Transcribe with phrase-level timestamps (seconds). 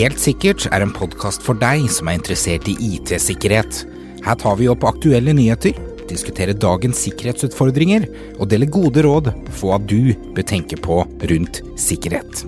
[0.00, 3.82] Helt sikkert er en podkast for deg som er interessert i IT-sikkerhet.
[4.24, 5.76] Her tar vi opp aktuelle nyheter,
[6.08, 8.06] diskuterer dagens sikkerhetsutfordringer
[8.38, 12.44] og deler gode råd for hva du bør tenke på rundt sikkerhet.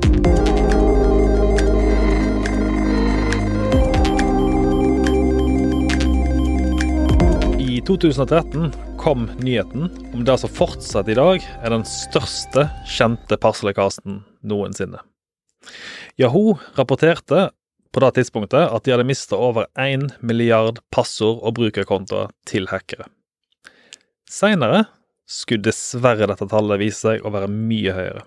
[7.60, 8.72] I 2013
[9.02, 15.02] kom nyheten om det som fortsatt i dag er den største kjente parsellekkasjen noensinne.
[16.20, 17.50] Yahoo rapporterte
[17.92, 23.08] på det tidspunktet at de hadde mista over 1 milliard passord og brukerkontoer til hackere.
[24.28, 24.86] Seinere
[25.28, 28.24] skulle dessverre dette tallet vise seg å være mye høyere.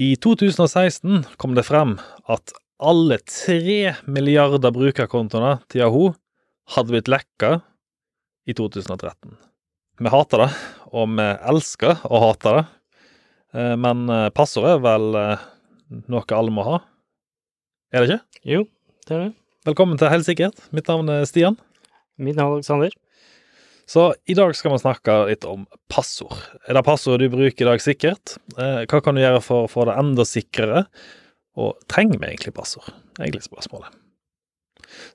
[0.00, 1.96] I 2016 kom det frem
[2.28, 6.14] at alle tre milliarder brukerkontoene til Yahoo
[6.74, 7.58] hadde blitt lekka
[8.48, 9.36] i 2013.
[9.98, 10.50] Vi hater det,
[10.94, 12.66] og vi elsker å hate det,
[13.54, 15.46] Eh, men eh, passordet vel eh,
[15.88, 16.78] noe alle må ha?
[17.94, 18.40] Er det ikke?
[18.52, 18.64] Jo,
[19.08, 19.30] det er det.
[19.68, 20.60] Velkommen til Helsikkerhet.
[20.76, 21.56] Mitt navn er Stian.
[22.20, 22.94] Mitt navn er Alexander.
[23.88, 26.36] Så i dag skal vi snakke litt om passord.
[26.68, 28.34] Er det passord du bruker i dag sikkert?
[28.60, 30.84] Eh, Hva kan du gjøre for å få det enda sikrere?
[31.58, 32.90] Og trenger vi egentlig passord?
[33.16, 33.96] Egentlig spørsmålet.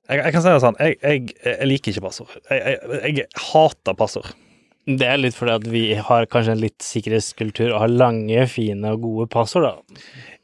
[0.10, 2.34] Jeg, jeg kan si det sånn, jeg, jeg, jeg liker ikke passord.
[2.50, 4.34] Jeg hater passord.
[4.84, 8.92] Det er litt fordi at vi har kanskje en litt sikkerhetskultur og har lange, fine
[8.92, 10.00] og gode passord, da.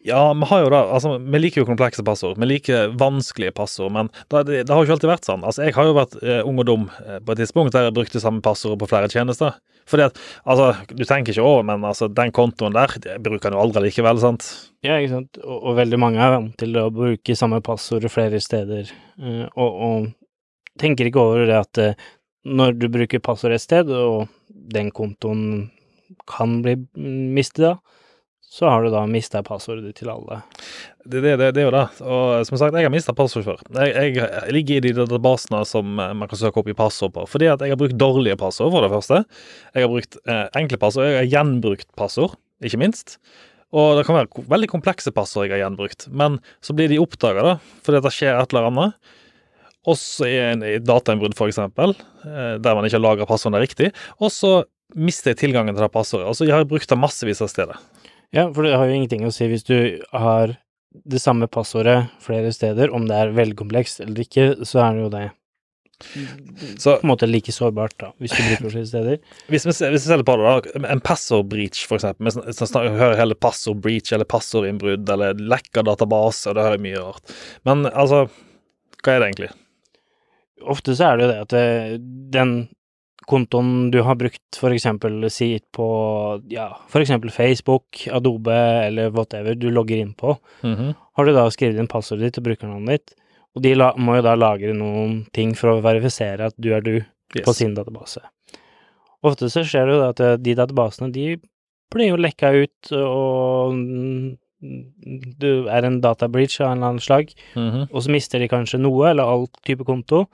[0.08, 2.38] Ja, vi har jo da, altså, vi liker jo komplekse passord.
[2.40, 5.44] Vi liker vanskelige passord, men det, det, det har jo ikke alltid vært sånn.
[5.44, 7.95] Altså, Jeg har jo vært eh, ung og dum eh, på et tidspunkt der jeg
[7.98, 9.58] brukte samme passord på flere tjenester.
[9.90, 13.58] Fordi at, altså, Du tenker ikke over, men altså, den kontoen der det bruker han
[13.58, 14.48] jo aldri likevel, sant?
[14.88, 15.42] Ja, ikke sant.
[15.44, 19.84] Og, og veldig mange er vant til å bruke samme passord flere steder, eh, og,
[19.90, 20.10] og
[20.80, 22.08] tenker ikke over det at eh,
[22.48, 25.70] når du bruker passord et sted, og den kontoen
[26.30, 27.73] kan bli mistet da,
[28.50, 30.40] så har du da mista passordet til alle.
[31.06, 31.84] Det, det, det, det er jo det.
[32.02, 33.60] Og som sagt, jeg har mista passord før.
[33.78, 37.28] Jeg, jeg, ligger i de databasene som eh, man kan søke opp i passord på.
[37.30, 39.21] Fordi at jeg har brukt dårlige passord, for det første.
[39.76, 41.06] Jeg har brukt eh, enkle passord.
[41.11, 42.33] Jeg har gjenbrukt passord,
[42.66, 43.20] ikke minst.
[43.70, 46.10] Og det kan være veldig komplekse passord jeg har gjenbrukt.
[46.10, 49.14] Men så blir de oppdaga, da, fordi det skjer et eller annet.
[49.89, 50.36] Også i
[50.70, 51.95] i datainnbrudd, eksempel,
[52.26, 53.92] eh, der man ikke har lagra passordene riktig.
[54.22, 54.60] Og så
[54.95, 56.27] mister jeg tilgangen til det passordet.
[56.30, 57.77] Altså, jeg har brukt det massevis av steder.
[58.36, 59.76] Ja, for det har jo ingenting å si hvis du
[60.14, 60.55] har
[61.05, 65.04] det samme passordet flere steder, om det er veldig komplekst eller ikke, så er det
[65.05, 65.27] jo det
[66.80, 69.17] Så på en måte like sårbart, da, hvis du bruker flere steder.
[69.52, 70.83] Hvis vi, hvis vi ser på det, da.
[70.94, 72.30] En passord breach, for eksempel.
[72.30, 76.83] Vi sn- sn- hører hele passord breach eller passordinnbrudd eller lekka database, og det hører
[76.86, 77.33] mye rart.
[77.67, 78.21] Men altså,
[79.04, 79.52] hva er det egentlig?
[80.67, 82.02] Ofte så er det jo det at det,
[82.33, 82.70] den
[83.30, 85.86] kontoen du har brukt for eksempel si på
[86.49, 88.55] ja, for eksempel Facebook, Adobe
[88.87, 90.95] eller whatever du logger inn på, Mhm.
[91.15, 93.14] har du da skrevet inn passordet ditt og brukernavnet ditt,
[93.55, 96.81] og de la, må jo da lagre noen ting for å verifisere at du er
[96.81, 96.95] du
[97.36, 97.45] Yes.
[97.45, 98.17] på sin database.
[99.23, 101.37] Ofte så skjer det jo at eh, de databasene, de
[101.93, 106.99] blir jo lekka ut, og mm, du er en data breach av en eller annen
[107.03, 107.89] slag, Mhm.
[107.93, 110.27] og så mister de kanskje noe, eller all type konto.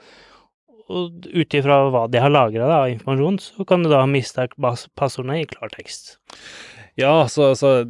[0.87, 4.47] Og ut ifra hva de har lagra av informasjon, så kan du da miste
[4.95, 6.17] passordene i klartekst.
[6.97, 7.83] Ja, så, så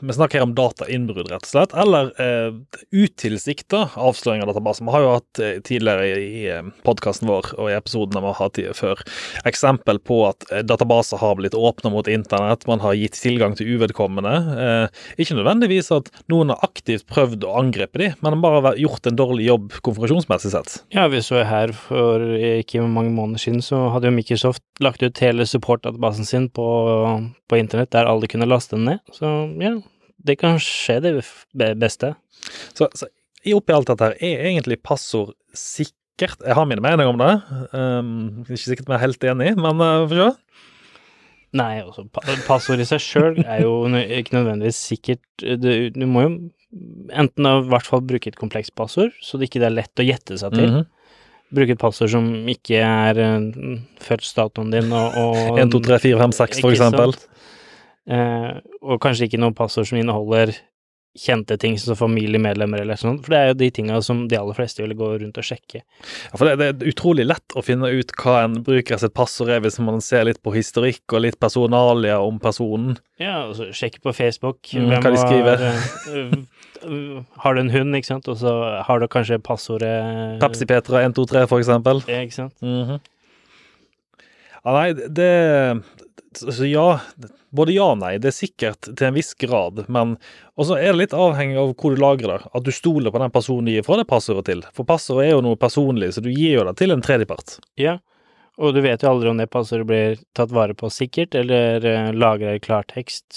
[0.00, 1.72] vi snakker her om datainnbrudd, rett og slett.
[1.74, 2.52] Eller eh,
[2.94, 4.86] utilsikta avsløring av databaser.
[4.86, 8.38] Vi har jo hatt eh, tidligere i, i podkasten vår og i episodene vi har
[8.38, 9.02] hatt før,
[9.48, 12.68] eksempel på at eh, databaser har blitt åpna mot internett.
[12.70, 14.36] Man har gitt tilgang til uvedkommende.
[14.54, 19.18] Eh, ikke nødvendigvis at noen har aktivt prøvd å angripe de, men bare gjort en
[19.18, 20.78] dårlig jobb konfirmasjonsmessig sett.
[20.94, 25.18] Ja, vi så her for ikke mange måneder siden, så hadde jo Microsoft lagt ut
[25.22, 26.70] hele support-databasen sin på,
[27.50, 29.02] på internett, der alle kunne laste den ned.
[29.16, 29.32] Så
[29.62, 29.74] ja,
[30.22, 31.16] det kan skje det
[31.80, 32.14] beste.
[32.76, 33.08] Så, så
[33.56, 36.38] oppi alt dette her, er egentlig passord sikkert?
[36.44, 37.32] Jeg har mine meninger om det.
[37.74, 38.14] Um,
[38.46, 40.30] ikke sikkert vi er helt enig, men uh, får se.
[41.58, 42.06] Nei, altså,
[42.46, 45.24] passord i seg sjøl er jo ikke nødvendigvis sikkert.
[45.42, 46.30] Du, du må jo
[47.12, 50.38] enten i hvert fall bruke et komplekst passord, så det ikke er lett å gjette
[50.40, 50.70] seg til.
[50.70, 50.86] Mhm.
[51.52, 56.20] Bruke et passord som ikke er uh, fødselsdatoen din og, og 1, 2, 3, 4,
[56.22, 57.12] 5, 6, for eksempel.
[57.18, 57.28] sant?
[58.10, 58.52] Eh,
[58.82, 60.54] og kanskje ikke noe passord som inneholder
[61.12, 64.56] kjente ting som familiemedlemmer eller sånn, for det er jo de tinga som de aller
[64.56, 65.82] fleste vil gå rundt og sjekke.
[65.84, 69.52] Ja, for det, det er utrolig lett å finne ut hva en bruker sitt passord
[69.52, 72.96] er, hvis man ser litt på historikk og litt personalia om personen.
[73.20, 74.72] Ja, altså sjekke på Facebook.
[74.72, 75.66] Mm, hva de skriver.
[75.68, 76.32] eh,
[76.80, 78.56] eh, har du en hund, ikke sant, og så
[78.88, 79.92] har du kanskje passordet
[80.40, 82.00] Pepsi Petra 1, 2, 3, for eksempel.
[82.08, 82.56] Ja, ikke sant.
[82.64, 83.02] Mhm.
[84.62, 85.82] Ja, nei, det
[86.38, 87.00] Så ja.
[87.52, 88.14] Både ja og nei.
[88.22, 90.14] Det er sikkert til en viss grad, men
[90.56, 92.52] også er det litt avhengig av hvor du lagrer det.
[92.56, 94.62] At du stoler på den personen du gir fra det passordet til.
[94.72, 97.58] For passordet er jo noe personlig, så du gir jo det til en tredjepart.
[97.76, 97.98] Ja,
[98.56, 102.08] og du vet jo aldri om det passordet blir tatt vare på sikkert, eller uh,
[102.16, 103.36] lagra i klartekst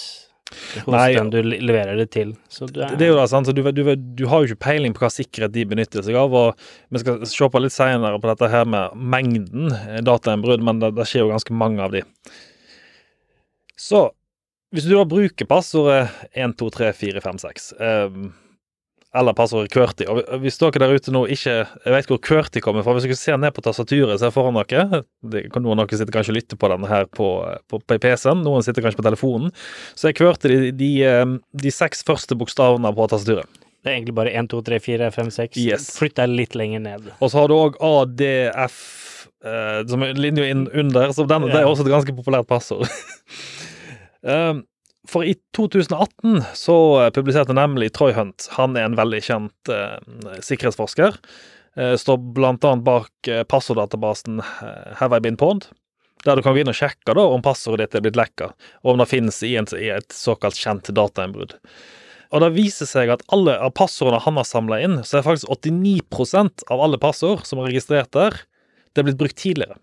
[0.85, 2.33] hos Nei, den du leverer det til.
[2.51, 3.49] Så du er, Det er jo da sant?
[3.49, 6.35] Så du, du, du har jo ikke peiling på hva sikkerhet de benytter seg av.
[6.35, 10.83] og Vi skal se på litt senere på dette her med mengden eh, datainnbrudd, men
[10.83, 12.05] det, det skjer jo ganske mange av de.
[13.75, 14.07] Så
[14.75, 18.17] hvis du da bruker passordet 1, 2, 3, 4, 5, 6 eh,
[19.15, 20.07] eller passordet QWERTY.
[20.11, 22.95] Og hvis dere der ute nå ikke Jeg vet hvor QWERTY kommer fra.
[22.97, 26.33] Hvis dere ser ned på tastaturet ser foran dere det Noen av dere sitter kanskje
[26.33, 27.29] og lytter på denne her på,
[27.71, 29.53] på, på PC-en, noen sitter kanskje på telefonen.
[29.95, 31.23] Så er QWERTY de, de, eh,
[31.63, 33.63] de seks første bokstavene på tastaturet.
[33.85, 35.59] det er egentlig bare 1, 2, 3, 4, 5, 6.
[35.61, 35.89] Yes.
[35.99, 37.09] Flytt deg litt lenger ned.
[37.19, 38.77] Og så har du òg ADF,
[39.45, 41.11] eh, som er linja under.
[41.15, 42.89] Så den, det er også et ganske populært passord.
[44.21, 44.65] um,
[45.07, 49.97] for i 2018 så eh, publiserte nemlig Troy Hunt, han er en veldig kjent eh,
[50.45, 51.17] sikkerhetsforsker,
[51.77, 55.69] eh, står blant annet bak eh, passorddatabasen eh, Have I Been Pwned,
[56.25, 58.51] der du kan gå inn og sjekke da om passordet ditt er blitt lekka,
[58.83, 61.57] og om det finnes i, en, i et såkalt kjent datainnbrudd.
[62.33, 65.51] Og det viser seg at alle av passordene han har samla inn, så er faktisk
[65.53, 68.41] 89% av alle passord som er registrert der,
[68.91, 69.77] det er blitt brukt tidligere.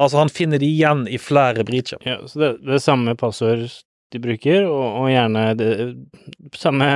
[0.00, 2.00] Altså, han finner de igjen i flere breacher.
[2.08, 3.66] Ja, så det, det er samme passord
[4.10, 5.70] de bruker, og, og gjerne det,
[6.58, 6.90] samme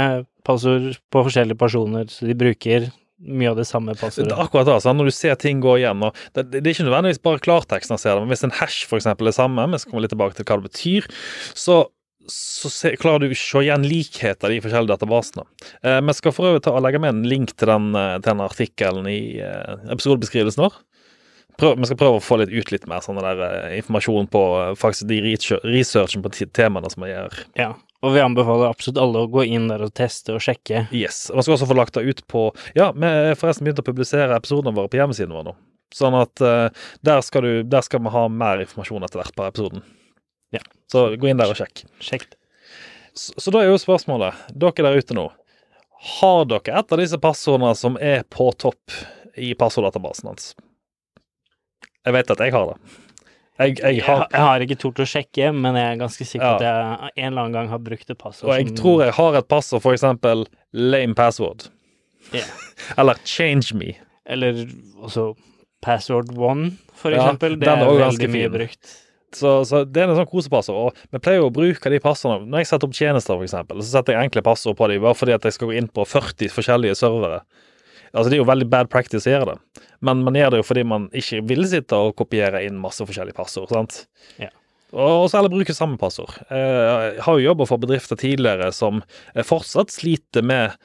[0.46, 2.90] passord på forskjellige personer, så de bruker
[3.24, 4.36] mye av det samme Det passordet.
[4.36, 7.22] akkurat det, sånn, Når du ser ting gå igjen og det, det er ikke nødvendigvis
[7.24, 10.04] bare klarteksten ser det, men hvis en hash for eksempel er samme, vi skal komme
[10.04, 11.08] litt tilbake til hva det betyr,
[11.56, 11.78] så,
[12.30, 15.46] så se, klarer du å se igjen likheter i de forskjellige databasene.
[15.86, 18.42] Eh, vi skal for øvrig ta og legge med en link til den, eh, den
[18.44, 20.82] artikkelen i eh, episodebeskrivelsen vår.
[21.60, 24.40] Prøv, vi skal prøve å få litt ut litt mer sånn der, eh, informasjon på
[24.60, 27.36] eh, faktisk de research- researchen på te- temaene som vi gjør.
[27.60, 27.68] Ja,
[28.02, 30.88] og vi anbefaler absolutt alle å gå inn der og teste og sjekke.
[30.92, 31.28] Yes.
[31.30, 33.86] og Man skal også få lagt det ut på Ja, vi har forresten begynt å
[33.86, 35.54] publisere episodene våre på hjemmesiden vår nå.
[35.94, 36.68] Sånn at uh,
[37.06, 39.84] der, skal du, der skal vi ha mer informasjon etter hvert på episoden.
[40.50, 40.58] Ja.
[40.90, 41.84] Så gå inn der og sjekk.
[42.02, 42.38] Sjekk det.
[43.14, 45.28] Så, så da er jo spørsmålet, dere der ute nå,
[46.18, 48.90] har dere et av disse passordene som er på topp
[49.38, 50.50] i passorddatabasen hans?
[52.04, 52.76] Jeg vet at jeg har det.
[53.54, 56.64] Jeg, jeg har jeg har ikke tort å sjekke, men jeg er ganske sikker på
[56.66, 56.80] Ja.
[57.06, 59.14] at jeg en eller annen gang har brukt et passord Og jeg som tror jeg
[59.14, 60.42] har et passord, for eksempel
[60.72, 61.68] lame password.
[62.34, 62.50] Yeah.
[62.98, 63.92] Eller change me.
[64.26, 64.64] Eller
[64.98, 65.34] også
[65.84, 67.58] password one, for Ja, eksempel.
[67.60, 68.52] Det er er veldig ganske mye fin.
[68.58, 68.94] brukt.
[69.34, 70.90] Så, så det er en sånn kosepassord.
[70.94, 73.80] Og vi pleier jo å bruke de passordene Når jeg setter opp tjenester, for eksempel,
[73.82, 76.04] så setter jeg enkle passord på dem bare fordi at jeg skal gå inn på
[76.06, 77.40] 40 forskjellige servere.
[78.14, 80.66] Altså Det er jo veldig bad practice å gjøre det, men man gjør det jo
[80.68, 83.68] fordi man ikke vil sitte og kopiere inn masse forskjellige passord.
[83.74, 84.06] sant?
[84.38, 84.48] Ja.
[84.94, 86.30] Og så heller bruke samme passord.
[86.50, 89.02] Eh, Jeg har jo jobba for bedrifter tidligere som
[89.34, 90.76] eh, fortsatt sliter med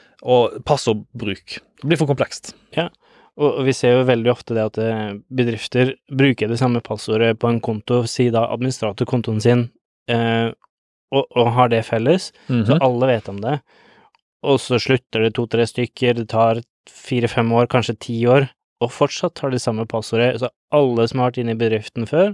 [0.65, 1.59] passordbruk.
[1.81, 2.53] Det blir for komplekst.
[2.75, 2.87] Ja,
[3.39, 7.49] og vi ser jo veldig ofte det at eh, bedrifter bruker det samme passordet på
[7.51, 9.67] en konto, si da administrator kontoen sin,
[10.11, 10.49] eh,
[11.13, 12.81] og, og har det felles, så Mhm.
[12.85, 13.59] alle vet om det.
[14.43, 18.49] Og så slutter det to-tre stykker, det tar fire-fem år, kanskje ti år,
[18.83, 20.39] og fortsatt har de samme passordet.
[20.41, 22.33] Så alle som har vært inne i bedriften før,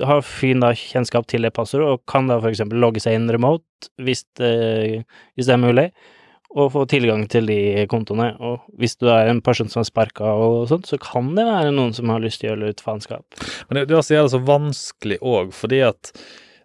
[0.00, 3.30] har fin da kjennskap til det passordet, og kan da for eksempel logge seg inn
[3.30, 3.66] remote,
[4.02, 5.04] hvis det,
[5.36, 5.86] hvis det er mulig,
[6.52, 8.32] og få tilgang til de kontoene.
[8.44, 11.72] Og hvis du er en person som er sparka og sånt, så kan det være
[11.74, 13.24] noen som har lyst til å gjøre litt faenskap.
[13.68, 16.12] Men det, det også altså så vanskelig òg, fordi at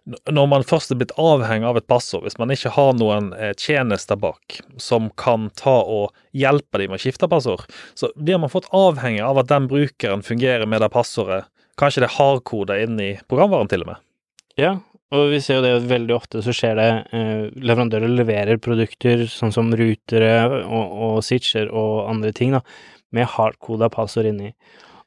[0.08, 3.52] når man først er blitt avhengig av et passord, hvis man ikke har noen eh,
[3.58, 7.66] tjenester bak som kan ta og hjelpe dem med å skifte passord,
[7.98, 11.44] så blir man fått avhengig av at den brukeren fungerer med det passordet.
[11.78, 14.04] Kanskje det er hardkoda inn i programvaren til og med.
[14.58, 14.72] Ja,
[15.14, 19.54] og vi ser jo det veldig ofte så skjer det eh, Leverandører leverer produkter sånn
[19.54, 20.32] som rutere
[20.64, 22.64] og, og switcher og andre ting da,
[23.16, 24.52] med hardkoda passord inni.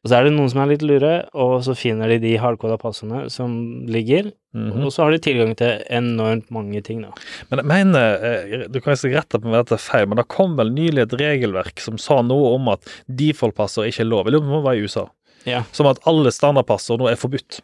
[0.04, 2.78] Og så er det noen som er litt lure, og så finner de de hardkoda
[2.82, 4.84] passene som ligger, Mhm.
[4.84, 7.12] og så har de tilgang til enormt mange ting, da.
[7.52, 10.56] Men jeg mener, eh, du kan ikke rette på meg dette feil, men det kom
[10.58, 14.26] vel nylig et regelverk som sa noe om at default-passer ikke er lov.
[14.26, 15.06] Jeg lurer på om det var i USA.
[15.46, 15.62] Ja.
[15.72, 17.62] Som at alle standardpasser nå er forbudt.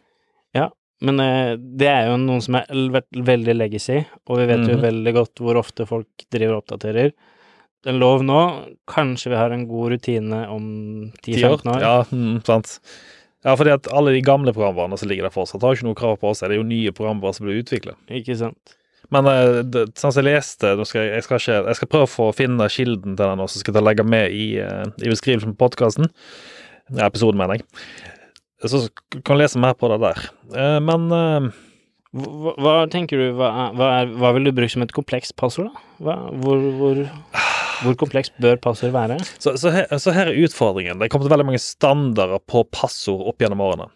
[0.54, 4.76] Ja, Men eh, det er jo noen som er veldig legacy, og vi vet jo
[4.76, 4.82] Mhm.
[4.82, 7.12] veldig godt hvor ofte folk driver og oppdaterer.
[7.86, 8.40] En lov nå,
[8.90, 10.64] kanskje vi har en god rutine om
[11.22, 11.84] 10-15 år.
[11.84, 12.80] Ja, mm, sant.
[13.46, 16.18] Ja, fordi at alle de gamle programvarene som ligger der fortsatt, har ikke noe krav
[16.18, 16.42] på oss.
[16.42, 17.98] Det er jo nye programvarer som blir utviklet.
[18.10, 18.74] Ikke sant?
[19.14, 21.90] Men eh, det, sånn som jeg leste nå skal jeg, jeg, skal ikke, jeg skal
[21.92, 24.84] prøve å få finne kilden til den, og så skal jeg legge med i, eh,
[25.00, 26.10] i beskrivelsen på podkasten.
[26.90, 27.68] Ja, episoden, mener jeg.
[28.68, 28.88] Så
[29.22, 30.28] kan du lese mer på det der.
[30.50, 31.08] Eh, men
[32.18, 35.36] Hva, hva tenker du, hva, er, hva, er, hva vil du bruke som et komplekst
[35.38, 35.82] passord, da?
[36.00, 37.02] Hva, hvor, hvor,
[37.82, 39.18] hvor komplekst bør passord være?
[39.38, 40.98] så, så, her, så her er utfordringen.
[40.98, 43.88] Det er kommet veldig mange standarder på passord opp gjennom årene.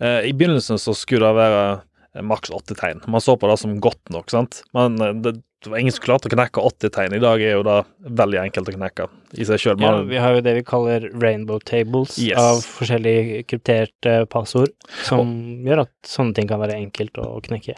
[0.00, 3.02] Eh, I begynnelsen så skulle det være eh, maks åtte tegn.
[3.10, 4.62] Man så på det som godt nok, sant.
[4.76, 7.16] Men eh, det, det var ingen som klarte å knekke åtte tegn.
[7.16, 7.78] I dag er jo det
[8.20, 9.06] veldig enkelt å knekke
[9.40, 9.80] i seg sjøl.
[9.82, 12.36] Ja, vi har jo det vi kaller rainbow tables Yes.
[12.38, 14.70] av forskjellige krypterte passord,
[15.08, 15.32] som
[15.66, 17.74] gjør at sånne ting kan være enkelt å knekke.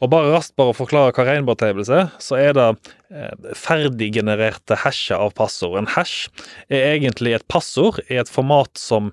[0.00, 2.68] Og bare raskt bare å forklare hva Rainbow Tables er, så er det
[3.12, 5.76] eh, ferdiggenererte hasher av passord.
[5.78, 6.30] En hash
[6.72, 9.12] er egentlig et passord i et format som,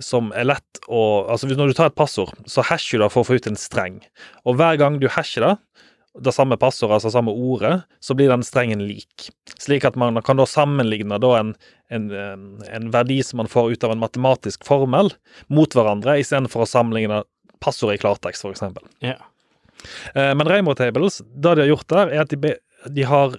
[0.00, 3.22] som er lett å Altså når du tar et passord, så hasher du det for
[3.22, 4.00] å få ut en streng.
[4.46, 5.56] Og hver gang du hasher det,
[6.20, 9.30] det samme passordet, altså samme ordet, så blir den strengen lik.
[9.56, 11.54] Slik at man kan da sammenligne da en,
[11.92, 12.08] en,
[12.68, 15.14] en verdi som man får ut av en matematisk formel,
[15.48, 17.22] mot hverandre, istedenfor å sammenligne
[17.64, 18.84] passordet i klartekst, for eksempel.
[20.14, 22.54] Eh, Men Rainbow Tables, det de har gjort der, er at de,
[22.90, 23.36] de har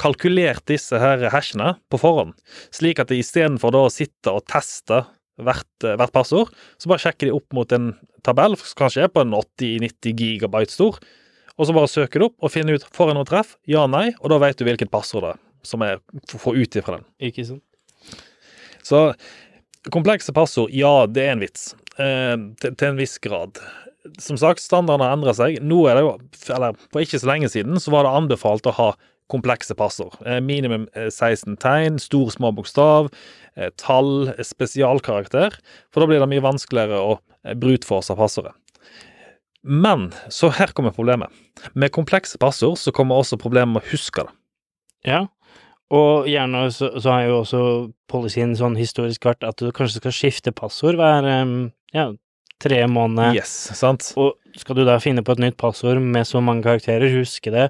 [0.00, 2.34] kalkulert disse her hashene på forhånd,
[2.74, 5.04] slik at de istedenfor å sitte og teste
[5.42, 7.92] hvert, eh, hvert passord, så bare sjekker de opp mot en
[8.26, 10.98] tabell, som kanskje er på en 80-90 gigabyte stor,
[11.54, 14.08] og så bare søker du opp og finner ut får jeg noe treff, ja, nei,
[14.20, 17.06] og da vet du hvilket passord det er som er får ut ifra den.
[17.30, 17.64] Ikke sant?
[18.84, 19.00] Så
[19.92, 21.72] komplekse passord, ja, det er en vits.
[21.96, 23.60] Eh, til, til en viss grad.
[24.20, 25.58] Som sagt, standarden har endret seg.
[25.64, 26.14] Nå er det jo,
[26.52, 28.88] eller For ikke så lenge siden så var det anbefalt å ha
[29.32, 30.16] komplekse passord.
[30.26, 33.08] Eh, minimum eh, 16 tegn, stor, små bokstav,
[33.56, 35.56] eh, tall, eh, spesialkarakter.
[35.92, 38.52] For da blir det mye vanskeligere å eh, brutforce passordet.
[39.64, 41.32] Men så her kommer problemet.
[41.72, 44.36] Med komplekse passord så kommer også problemet med å huske det.
[45.08, 45.22] Ja.
[45.94, 47.62] Og gjerne så, så har jo også
[48.12, 51.28] policyen sånn historisk vært at du kanskje skal skifte passord hver
[51.94, 52.06] ja,
[52.64, 53.36] tre måneder.
[53.38, 54.10] Yes, sant?
[54.20, 57.68] Og skal du da finne på et nytt passord med så mange karakterer, huske det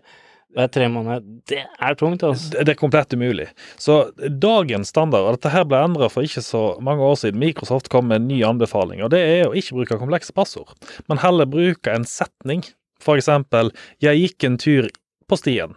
[0.55, 2.53] hver tre måneder, det er tungt, altså.
[2.53, 3.49] Det det er komplett umulig.
[3.81, 3.97] Så
[4.41, 8.07] dagens standard, og dette her ble endret for ikke så mange år siden, Microsoft kom
[8.11, 10.77] med en ny anbefaling, og det er å ikke bruke komplekse passord,
[11.11, 12.63] men heller bruke en setning.
[13.03, 14.89] For eksempel 'Jeg gikk en tur
[15.29, 15.75] på stien'.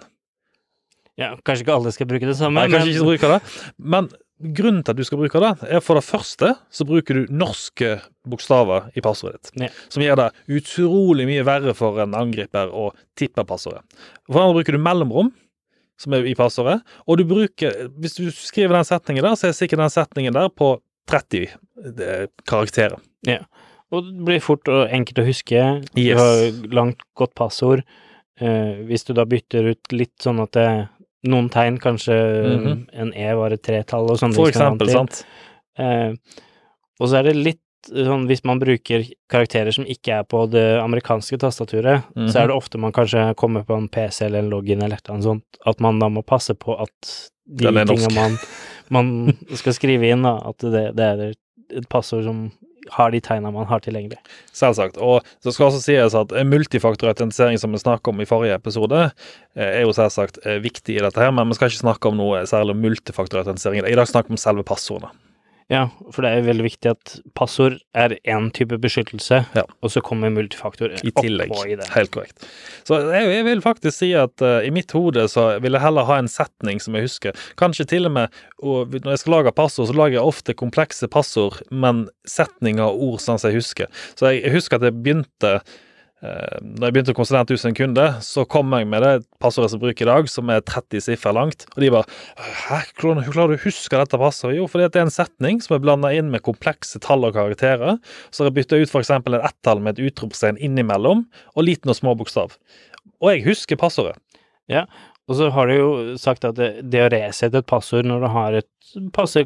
[1.17, 3.41] Ja, kanskje ikke alle skal bruke det samme, Nei, kanskje ikke bruke det,
[3.79, 4.09] men
[4.41, 7.95] grunnen til at du skal bruke det, er for det første så bruker du norske
[8.27, 9.69] bokstaver i passordet ditt, Ja.
[9.89, 10.27] som gjør det
[10.59, 13.81] utrolig mye verre for en angriper å tippe passordet.
[14.27, 15.31] For det andre bruker du mellomrom,
[15.97, 19.53] som er i passordet, og du bruker Hvis du skriver den setningen der, så er
[19.57, 21.47] sikkert den setningen der på 30
[22.45, 22.99] karakterer.
[23.25, 23.39] Ja.
[23.91, 25.61] Og det blir fort og enkelt å huske.
[25.95, 26.19] Du Yes.
[26.19, 27.83] har langt, godt passord.
[28.39, 30.89] Eh, hvis du da bytter ut litt sånn at det
[31.27, 32.15] noen tegn, kanskje
[32.57, 32.87] Mhm.
[32.93, 34.33] en E var et tretall og sånn.
[34.35, 35.23] For eksempel, sant?
[35.77, 36.13] Eh,
[36.99, 40.79] og så er det litt sånn hvis man bruker karakterer som ikke er på det
[40.81, 42.27] amerikanske tastaturet, Mhm.
[42.31, 45.01] så er det ofte man kanskje kommer på en PC eller en login eller et
[45.07, 48.37] eller annet sånt, at man da må passe på at de tinga man,
[48.89, 51.33] man skal skrive inn, da, at det, det er
[51.77, 52.51] et passord som
[52.95, 54.19] har de tegna man har tilgjengelig.
[54.55, 54.97] Selvsagt.
[54.97, 59.07] Og så skal også sies at multifaktorautentisering, som vi snakket om i forrige episode,
[59.57, 62.19] eh, er jo selvsagt eh, viktig i dette her, men vi skal ikke snakke om
[62.19, 63.85] noe særlig multifaktorautentisering.
[63.85, 65.26] I dag snakker vi om selve passordene.
[65.67, 69.63] Ja, for det er veldig viktig at passord er én type beskyttelse, Ja.
[69.83, 71.51] og så kommer multifaktor I tillegg.
[71.51, 71.89] oppå i det.
[71.91, 72.45] Helt korrekt.
[72.87, 76.07] Så jeg, jeg vil faktisk si at uh, i mitt hode så vil jeg heller
[76.07, 77.35] ha en setning som jeg husker.
[77.59, 81.07] Kanskje til og med og når jeg skal lage passord, så lager jeg ofte komplekse
[81.11, 83.91] passord, men setninger og ord sånn som jeg husker.
[84.15, 85.51] Så jeg, jeg husker at jeg begynte
[86.21, 89.11] når jeg begynte å konsulente ut hos en kunde, så kom jeg med det
[89.43, 91.67] passordet som bruker i dag, som er 30 siffer langt.
[91.75, 92.09] Og de bare
[92.67, 94.57] Hæ, hvordan klarer du å huske dette passordet?
[94.57, 97.35] Jo, fordi at det er en setning som er blanda inn med komplekse tall og
[97.37, 97.99] karakterer.
[98.31, 99.11] Så har jeg bytta ut f.eks.
[99.13, 102.57] et ett-tall med et utropstegn innimellom, og liten og små bokstav.
[103.21, 104.17] Og jeg husker passordet.
[104.71, 104.87] Ja,
[105.29, 108.27] Og så har du jo sagt at det, det å resette et passord når du
[108.31, 108.69] har et
[109.13, 109.45] passe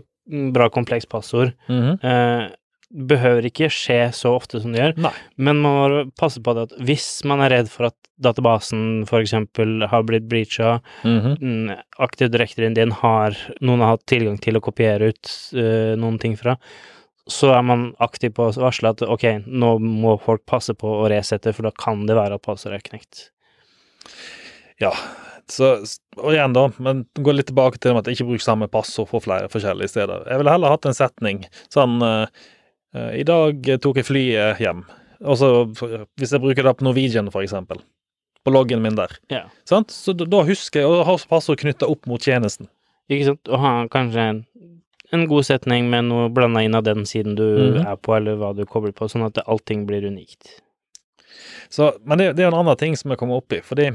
[0.55, 2.47] bra komplekst passord, eh,
[2.91, 5.13] behøver ikke skje så ofte som det gjør, Nei.
[5.39, 9.86] men man må passe på det at hvis man er redd for at databasen eksempel
[9.89, 11.81] har blitt breacha, mm -hmm.
[11.98, 16.38] aktiv Directoryen din har noen har hatt tilgang til å kopiere ut uh, noen ting
[16.38, 16.57] fra,
[17.27, 21.10] så er man aktiv på å varsle at ok, nå må folk passe på å
[21.10, 23.31] resette, for da kan det være at passordet er knekt.
[24.81, 24.91] Ja.
[25.51, 25.83] Så,
[26.17, 29.24] og igjen, da, men gå litt tilbake til at jeg ikke bruker samme passord for
[29.24, 30.25] flere forskjellige steder.
[30.29, 31.43] Jeg ville heller hatt en setning
[31.74, 32.27] sånn eh,
[32.93, 34.81] I dag tok jeg flyet hjem.
[35.21, 35.51] Altså,
[36.19, 37.79] hvis jeg bruker det på Norwegian, for eksempel.
[38.43, 39.13] På loggen min der.
[39.29, 39.43] Ja.
[39.69, 39.91] Sant?
[39.93, 42.67] Så da, husker jeg å ha passord knytta opp mot tjenesten.
[43.12, 43.51] Ikke sant?
[43.53, 44.39] Å ha kanskje en,
[45.13, 47.86] en god setning med noe blanda inn av den siden du Mhm.
[47.86, 50.50] er på, eller hva du kobler på, sånn at allting blir unikt.
[51.69, 53.91] Så, men det, det er en annen ting som jeg kommer opp i, fordi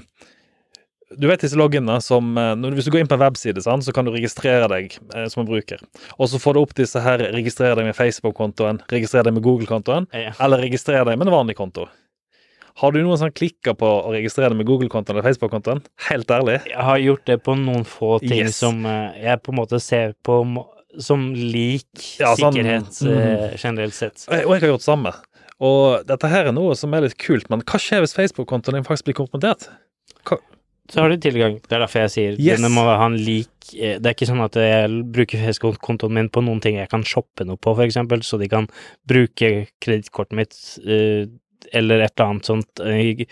[1.15, 4.05] du vet disse loggene som eh, Hvis du går inn på en webside, så kan
[4.05, 5.79] du registrere deg eh, som en bruker.
[6.19, 10.09] Og så får du opp disse her 'registrer deg med Facebook-kontoen', 'registrer deg med Google-kontoen',
[10.13, 10.33] Ja.
[10.41, 11.87] eller 'registrer deg med en vanlig konto'.
[12.77, 15.81] Har du noen som klikker på å registrere deg med Google-kontoen eller Facebook-kontoen?
[16.11, 16.61] Helt ærlig?
[16.67, 18.57] Jeg har gjort det på noen få ting Yes.
[18.57, 20.67] som eh, jeg på en måte ser på
[20.99, 24.27] som lik Ja, sånn, sikkerhet eh, generelt sett.
[24.29, 25.13] Og jeg har gjort det samme.
[25.61, 28.85] Og dette her er noe som er litt kult, men hva skjer hvis Facebook-kontoen din
[28.85, 29.69] faktisk blir kompromittert?
[30.93, 31.57] Så har du tilgang.
[31.65, 32.61] Det er derfor jeg sier Yes.
[32.61, 36.29] denne må ha en lik eh, Det er ikke sånn at jeg bruker Facebook-kontoen min
[36.31, 38.69] på noen ting jeg kan shoppe noe på, eksempel, så de kan
[39.09, 40.55] bruke kredittkortet mitt
[40.87, 41.27] eh,
[41.75, 43.27] eller et eller annet sånt eh,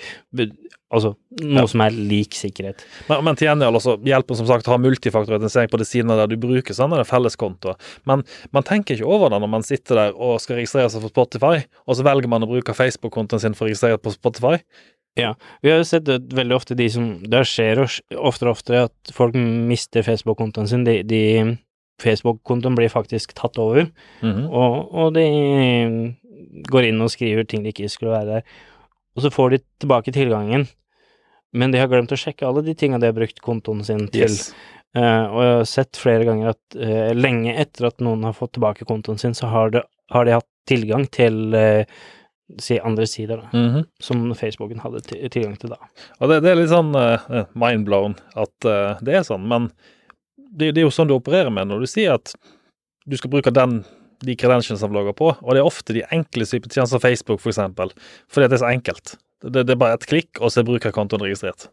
[0.95, 1.67] Altså noe Ja.
[1.67, 2.85] som er lik sikkerhet.
[3.09, 6.29] Men, men til gjengjeld altså, hjelper som sagt å ha multifaktorisering på de sidene der
[6.31, 7.75] du bruker sånn, felleskontoer.
[7.75, 7.75] felleskonto.
[8.07, 8.23] Men
[8.55, 11.65] man tenker ikke over det når man sitter der og skal registrere seg for Spotify,
[11.89, 14.61] og så velger man å bruke Facebook-kontoen sin for å registrere seg på Spotify.
[15.17, 19.13] Vi har jo sett det veldig ofte de som Det skjer oftere og oftere at
[19.15, 20.83] folk mister Facebook-kontoen sin.
[20.87, 21.21] De, de
[22.03, 23.87] Facebook-kontoen blir faktisk tatt over,
[24.23, 24.49] Mhm.
[24.51, 25.27] og, og de
[26.71, 28.43] går inn og skriver ting de ikke skulle være der.
[29.15, 30.67] Og så får de tilbake tilgangen,
[31.55, 34.27] men de har glemt å sjekke alle de tinga de har brukt kontoen sin til.
[34.27, 34.53] Yes.
[34.95, 38.53] Uh, og jeg har sett flere ganger at uh, lenge etter at noen har fått
[38.59, 39.83] tilbake kontoen sin, så har, det,
[40.15, 41.85] har de hatt tilgang til eh,
[42.61, 43.85] si andre sider, da, Mhm.
[44.01, 45.77] som Facebooken hadde tilgang til da.
[46.21, 49.71] Og det, det er litt sånn uh, mindblown at uh, det er sånn, men
[50.37, 52.35] det, det er jo sånn du opererer med når du sier at
[53.09, 53.85] du skal bruke den
[54.25, 57.51] de credentials som logger på, og det er ofte de enkle typer tjenester, Facebook for
[57.51, 57.91] eksempel,
[58.33, 59.17] fordi det er så enkelt.
[59.45, 61.67] Det, det er bare et klikk, og så er brukerkontoen registrert.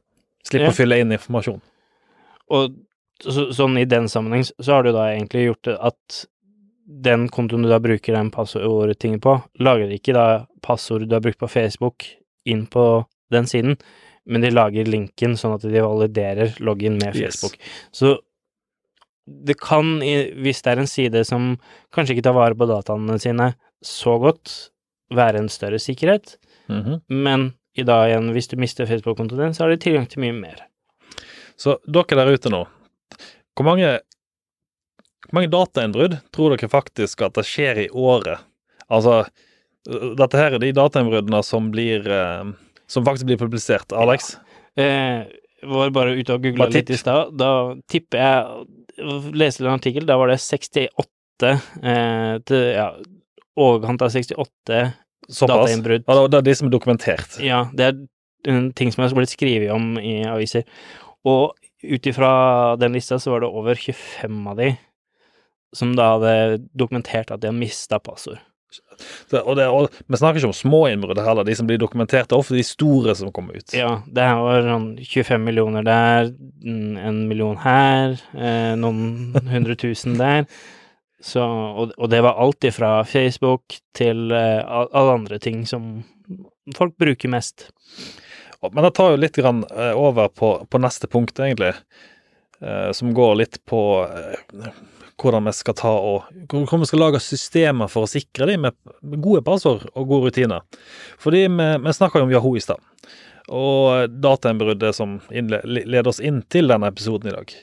[0.43, 0.71] Slipp Ja.
[0.71, 1.61] å fylle inn informasjon.
[2.51, 2.73] Og
[3.21, 6.25] så, sånn i den sammenheng så har du da egentlig gjort det at
[7.07, 10.25] den kontoen du da bruker den passordtingen på, lager ikke da
[10.63, 12.06] passordet du har brukt på Facebook
[12.46, 13.77] inn på den siden,
[14.25, 17.39] men de lager linken sånn at de validerer login med Yes.
[17.41, 17.58] Facebook.
[17.91, 18.18] Så
[19.27, 21.56] det kan, hvis det er en side som
[21.94, 23.54] kanskje ikke tar vare på dataene sine
[23.86, 24.69] så godt,
[25.12, 26.38] være en større sikkerhet,
[26.69, 27.02] Mhm.
[27.10, 30.34] men i dag igjen, hvis du mister Facebook-kontoen din, så har du tilgang til mye
[30.39, 30.67] mer.
[31.58, 32.65] Så dere der ute nå,
[33.56, 34.00] hvor mange,
[35.30, 38.39] hvor mange datainnbrudd tror dere faktisk at det skjer i året?
[38.89, 39.26] Altså,
[39.89, 42.52] dette her er de datainnbruddene som blir eh,
[42.91, 43.94] som faktisk blir publisert.
[43.96, 44.36] Alex?
[44.80, 45.24] Eh,
[45.63, 47.34] var bare ute og googla litt i stad.
[47.39, 48.70] Da tipper jeg
[49.34, 52.89] Leste en artikkel, da var det 68 eh, til Ja,
[53.58, 54.36] overkant av 68
[55.32, 55.48] Såpass?
[55.48, 56.04] datainnbrudd.
[56.06, 57.39] Ja, det er de som er dokumentert.
[57.41, 60.67] Ja, det er en ting som er blitt skrevet om i aviser.
[61.26, 62.32] Og ut ifra
[62.78, 64.70] den lista så var det over 25 av de
[65.74, 66.36] som da hadde
[66.78, 68.41] dokumentert at de har mista passord.
[68.71, 72.29] Så, og det, og, vi snakker ikke om små innbrudd heller, de som blir dokumentert.
[72.29, 73.73] Det er ofte de store som kommer ut.
[73.75, 76.31] Ja, det her var sånn 25 millioner der,
[76.63, 80.45] en million her, eh, noen hundre tusen der.
[81.21, 85.99] Så, og, og det var alt ifra Facebook til eh, alle andre ting som
[86.77, 87.67] folk bruker mest.
[88.62, 91.73] Men det tar jo litt grann, eh, over på, på neste punkt, egentlig.
[92.62, 94.67] eh, som går litt på eh,
[95.21, 99.21] hvordan vi skal ta og Hvordan vi skal lage systemer for å sikre dem med
[99.23, 100.63] gode passord og gode rutiner.
[101.21, 102.81] Fordi vi, vi snakka jo om Yahoo i stad,
[103.51, 107.53] og datainnbruddet som leder oss inn til denne episoden i dag.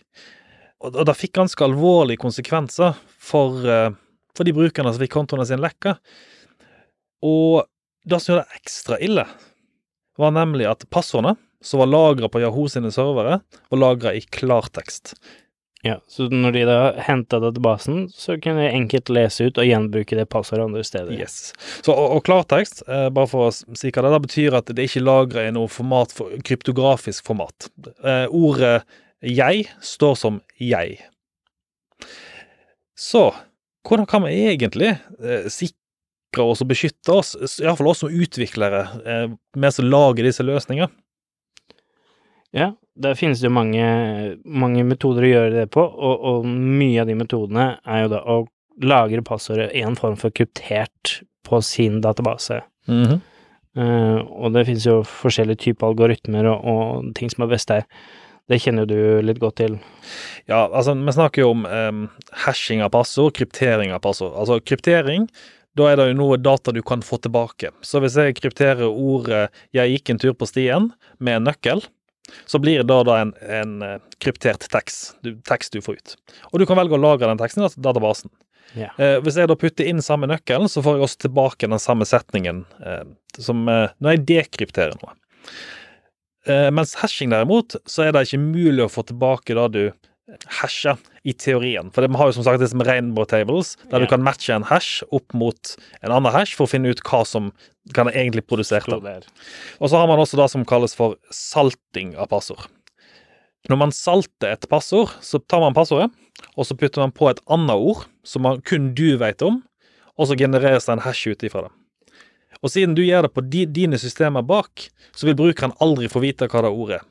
[0.84, 3.90] Og, og det fikk ganske alvorlige konsekvenser for, eh,
[4.36, 5.96] for de brukerne som fikk kontoene sine lekka.
[7.26, 7.66] Og
[8.08, 9.26] det som gjør det ekstra ille,
[10.18, 13.40] var nemlig at passordene som var lagra på Yahoo sine servere,
[13.70, 15.16] var lagra i klartekst.
[15.86, 20.16] Ja, så når de da henta databasen, så kunne de enkelt lese ut og gjenbruke
[20.18, 21.12] det passordet andre steder.
[21.14, 21.52] Yes.
[21.86, 24.88] Så, og, og klartekst, eh, bare for å si hva det er, betyr at det
[24.88, 27.70] ikke er lagra i noe format for, kryptografisk format.
[28.02, 28.82] Eh, ordet
[29.22, 30.98] 'jeg' står som 'jeg'.
[32.98, 33.30] Så
[33.86, 39.28] hvordan kan vi egentlig eh, sikre oss og beskytte oss, iallfall oss som utviklere, eh,
[39.54, 40.90] vi som lager disse løsningene?
[42.56, 43.88] Ja, der finnes det jo mange,
[44.44, 48.22] mange metoder å gjøre det på, og, og mye av de metodene er jo da
[48.24, 48.38] å
[48.82, 52.62] lagre passordet i en form for kryptert på sin database.
[52.88, 53.20] Mm -hmm.
[53.78, 57.84] uh, og det finnes jo forskjellige typer algoritmer og, og ting som er best der.
[58.48, 59.78] Det kjenner du litt godt til.
[60.46, 64.32] Ja, altså, vi snakker jo om um, hashing av passord, kryptering av passord.
[64.40, 65.28] Altså, kryptering,
[65.76, 67.70] da er det jo noe data du kan få tilbake.
[67.82, 71.84] Så hvis jeg krypterer ordet 'jeg gikk en tur på stien' med en nøkkel,
[72.46, 76.14] så blir det da en, en eh, kryptert tekst du, tekst du får ut.
[76.52, 78.32] Og du kan velge å lagre den teksten i databasen.
[78.76, 78.92] Yeah.
[79.00, 82.08] Eh, hvis jeg da putter inn samme nøkkelen, så får jeg også tilbake den samme
[82.08, 83.04] setningen eh,
[83.40, 85.16] som eh, når jeg dekrypterer noe.
[86.48, 89.82] Eh, mens hashing derimot, så er det ikke mulig å få tilbake det du
[90.60, 91.90] hasher i teorien.
[91.94, 94.04] For de har jo som sagt disse som rainbow tables, der Ja.
[94.04, 97.24] du kan matche en hash opp mot en annen hash for å finne ut hva
[97.26, 97.52] som
[97.94, 98.88] kan egentlig produsert.
[98.88, 102.66] Og så har man også det som kalles for salting av passord.
[103.68, 106.10] Når man salter et passord, så tar man passordet,
[106.56, 109.62] og så putter man på et annet ord som man, kun du vet om,
[110.18, 111.72] og så genereres det en hash ut ifra det.
[112.62, 116.20] Og siden du gjør det på di, dine systemer bak, så vil brukeren aldri få
[116.24, 117.04] vite hva det ordet er.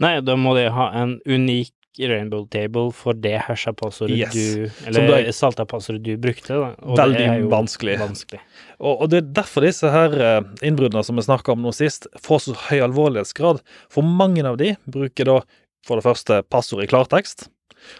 [0.00, 1.72] Nei, da må de ha en unik
[2.06, 4.32] rainbow table for det hasha passordet Yes.
[4.36, 6.68] du Eller salta passordet du brukte, da.
[6.86, 7.98] Og Veldig det er jo vanskelig.
[7.98, 8.40] vanskelig.
[8.78, 12.06] Og, og det er derfor disse her eh, innbruddene som vi snakka om nå sist,
[12.22, 13.58] får så høy alvorlighetsgrad.
[13.90, 15.40] For mange av de bruker da
[15.86, 17.48] for det første passord i klartekst.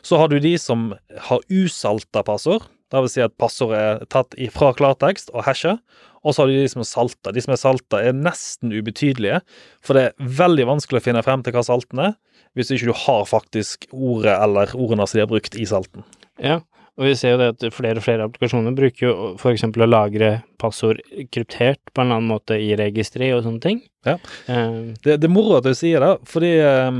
[0.02, 0.92] Så har du de som
[1.28, 2.62] har usalta passord.
[2.88, 5.76] Det vil si at passordet er tatt fra klartekst og hasha.
[6.24, 7.32] Og så har du de som er salta.
[7.34, 9.42] De som er salta, er nesten ubetydelige,
[9.84, 12.16] for det er veldig vanskelig å finne frem til hva salten er,
[12.58, 16.02] hvis ikke du har faktisk ordet eller ordene som de har brukt i salten.
[16.42, 16.58] Ja,
[16.98, 20.32] og vi ser jo det at flere og flere applikasjoner bruker jo eksempel å lagre
[20.58, 20.98] passord
[21.30, 23.78] kryptert på en annen måte i registri og sånne ting.
[24.08, 24.16] Ja.
[24.50, 26.98] Eh, Det, det er moro at du sier det, fordi eh,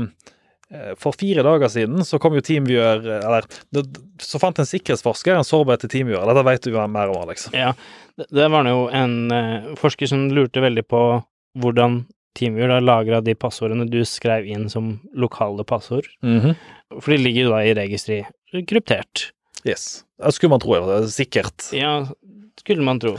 [1.01, 3.47] for fire dager siden så kom jo TeamViewer eh, Eller
[4.21, 6.29] så fant en sikkerhetsforsker en sårbarhet til TeamViewer.
[6.29, 7.47] Dette vet du mer om, Alex.
[7.55, 7.73] ja,
[8.19, 11.01] det, var jo en eh, forsker som lurte veldig på
[11.59, 12.03] hvordan
[12.37, 16.05] TeamViewer da lagra de passordene du skrev inn som lokale passord.
[16.21, 16.53] Mhm.
[16.99, 18.23] For de ligger jo da i registri
[18.69, 19.31] kryptert.
[19.65, 20.03] Yes.
[20.17, 20.75] Det skulle man tro.
[20.77, 21.69] ja, er Sikkert.
[21.75, 22.07] Ja,
[22.61, 23.17] skulle man tro.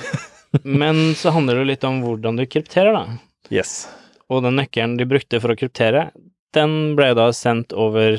[0.63, 3.19] Men så handler det jo litt om hvordan du krypterer, da.
[3.51, 3.89] Yes.
[4.31, 6.13] Og den nøkkelen de brukte for å kryptere,
[6.57, 8.19] den ble da sendt over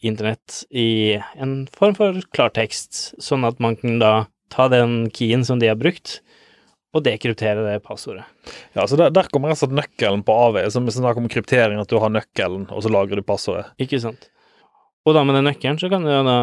[0.00, 4.12] internett i en form for klartekst, sånn at man kan da
[4.50, 6.18] ta den keyen som de har brukt,
[6.90, 8.24] og dekryptere det passordet.
[8.74, 10.70] Ja, så Der, der kommer altså nøkkelen på avveie.
[10.74, 13.68] Som snakker om kryptering, at du har nøkkelen, og så lagrer du passordet.
[13.78, 14.26] Ikke sant?
[15.06, 16.40] Og da med den nøkkelen så kan du da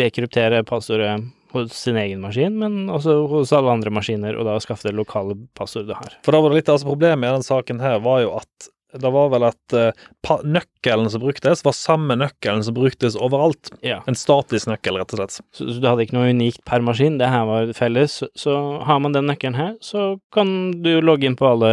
[0.00, 1.20] dekryptere passordet
[1.52, 5.36] hos sin egen maskin, men også hos alle andre maskiner, og da skaffe det lokale
[5.58, 6.16] passordet du har.
[6.24, 9.10] For da var det litt altså Problemet i den saken her var jo at det
[9.14, 13.72] var vel at uh, nøkkelen som bruktes, var samme nøkkelen som bruktes overalt.
[13.86, 14.00] Ja.
[14.10, 15.36] En statisk nøkkel, rett og slett.
[15.54, 18.20] Så, så du hadde ikke noe unikt per maskin, det her var felles.
[18.22, 21.72] Så, så har man den nøkkelen her, så kan du logge inn på alle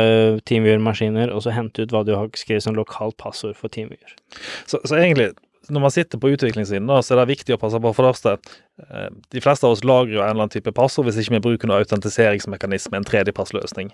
[0.50, 4.18] TeamViewer-maskiner, og så hente ut hva du har skrevet som lokalt passord for TeamViewer.
[4.70, 5.34] Så, så egentlig,
[5.74, 8.12] når man sitter på utviklingssiden, da, så er det viktig å passe på for det
[8.14, 8.34] første
[8.84, 11.44] eh, De fleste av oss lagrer jo en eller annen type passord hvis ikke vi
[11.48, 13.92] bruker noen autentiseringsmekanisme, en tredjepassløsning.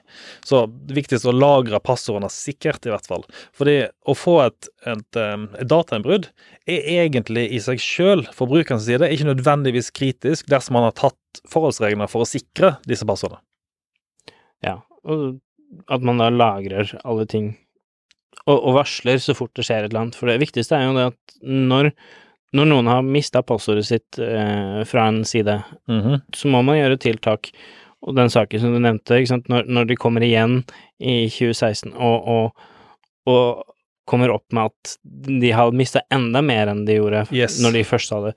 [0.47, 3.25] Så det viktigste er å lagre passordene sikkert, i hvert fall.
[3.57, 3.77] Fordi
[4.09, 6.29] å få et, et, eh, et datainnbrudd
[6.69, 11.43] er egentlig i seg sjøl, fra brukerens side, ikke nødvendigvis kritisk dersom man har tatt
[11.49, 13.41] forholdsregler for å sikre disse passordene.
[14.63, 15.41] Ja, og
[15.91, 17.53] at man da lagrer alle ting,
[18.47, 20.15] og, og varsler så fort det skjer et eller annet.
[20.19, 21.91] For det viktigste er jo det at når,
[22.53, 26.21] når noen har mista passordet sitt eh, fra en side, Mhm.
[26.35, 27.51] så må man gjøre tiltak.
[28.03, 30.57] Og den saken som du nevnte, ikke sant, når, når de kommer igjen
[30.99, 32.65] i 2016 og, og,
[33.31, 33.63] og
[34.05, 34.97] kommer opp med at
[35.39, 37.61] de har mista enda mer enn de gjorde Yes.
[37.63, 38.33] når de først sa det,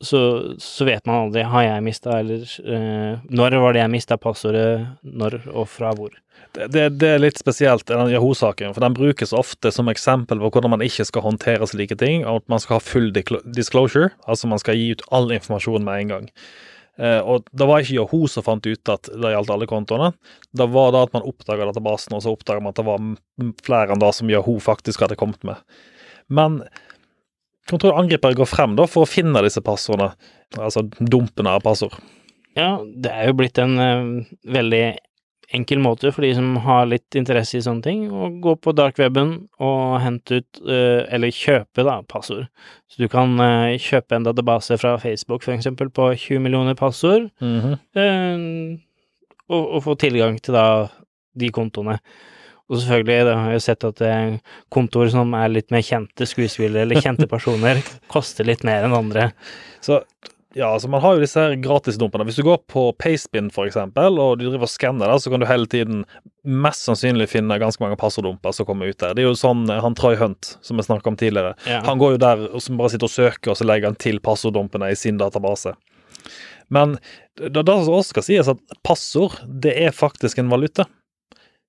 [0.00, 0.20] så,
[0.58, 4.86] så vet man aldri har jeg mista, eller eh, når var det jeg mista passordet,
[5.04, 6.14] når og fra hvor.
[6.56, 10.50] Det, det, det er litt spesielt den Yahoo-saken, for den brukes ofte som eksempel på
[10.54, 14.50] hvordan man ikke skal håndtere slike ting, og at man skal ha full disclosure, altså
[14.50, 16.28] man skal gi ut all informasjon med en gang.
[17.00, 20.10] Eh, og det var ikke Yahoo som fant ut at det gjaldt alle kontoene.
[20.56, 23.04] Det var da at man oppdaga databasen, og så oppdaga man at det var
[23.64, 25.60] flere enn det som Yahoo faktisk hadde kommet med.
[26.30, 26.62] Men
[27.68, 30.14] hvordan tror du angripere går frem da for å finne disse passordene,
[30.58, 31.94] altså dumpene av passord?
[32.56, 34.84] Ja, det er jo blitt en uh, veldig
[35.54, 39.32] enkel måte for de som har litt interesse i sånne ting, å gå på darkweben
[39.58, 42.46] og hente ut, uh, eller kjøpe, da, passord.
[42.90, 47.30] Så du kan uh, kjøpe en database fra Facebook, for eksempel, på 20 millioner passord,
[47.42, 47.78] Mhm.
[47.98, 48.78] eh,
[49.50, 50.66] og, og få tilgang til da
[51.38, 51.96] de kontoene.
[52.70, 54.02] Og selvfølgelig, da har jeg sett at
[54.70, 57.82] kontor som er litt mer kjente skuespillere eller kjente personer,
[58.14, 59.32] koster litt mer enn andre.
[59.82, 60.04] Så
[60.54, 62.24] ja, altså man har jo disse her gratisdumpene.
[62.26, 65.46] Hvis du går på Pastebin eksempel, og du driver og skanner der, så kan du
[65.46, 66.02] hele tiden
[66.42, 69.14] mest sannsynlig finne ganske mange passorddumper som kommer ut der.
[69.14, 71.54] Det er jo sånn eh, han Troy Hunt, som vi snakket om tidligere.
[71.70, 71.84] Ja.
[71.86, 74.90] Han går jo der og bare sitter og søker, og så legger han til passorddumpene
[74.90, 75.76] i sin database.
[76.70, 76.98] Men
[77.38, 80.88] det, det som også skal sies, at passord, det er faktisk en valuta.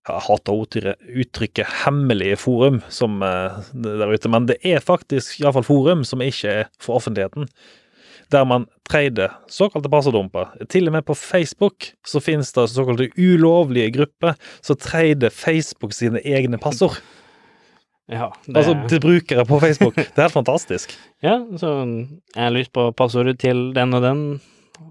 [0.09, 6.03] Jeg hater uttrykket, 'hemmelige forum' som eh, der ute, men det er faktisk iallfall forum
[6.03, 7.47] som ikke er for offentligheten.
[8.31, 10.55] Der man trader såkalte passordumper.
[10.69, 16.23] Til og med på Facebook så finnes det såkalte ulovlige grupper som trader Facebook sine
[16.25, 16.97] egne passord.
[18.09, 19.95] Ja, det, Altså til brukere på Facebook.
[19.95, 20.97] Det er helt fantastisk.
[21.27, 21.85] ja, så
[22.35, 24.41] jeg har lyst på passordet til den og den,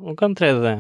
[0.00, 0.76] og kan trede det.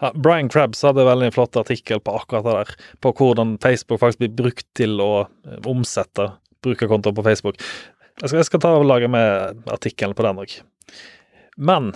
[0.00, 4.00] Ja, Brian Krabs hadde en veldig flott artikkel på akkurat det der, på hvordan Facebook
[4.02, 6.28] faktisk blir brukt til å eh, omsette
[6.62, 7.58] brukerkontoer på Facebook.
[8.18, 10.54] Jeg skal, jeg skal ta og lage med artikkelen på den òg.
[11.58, 11.92] Men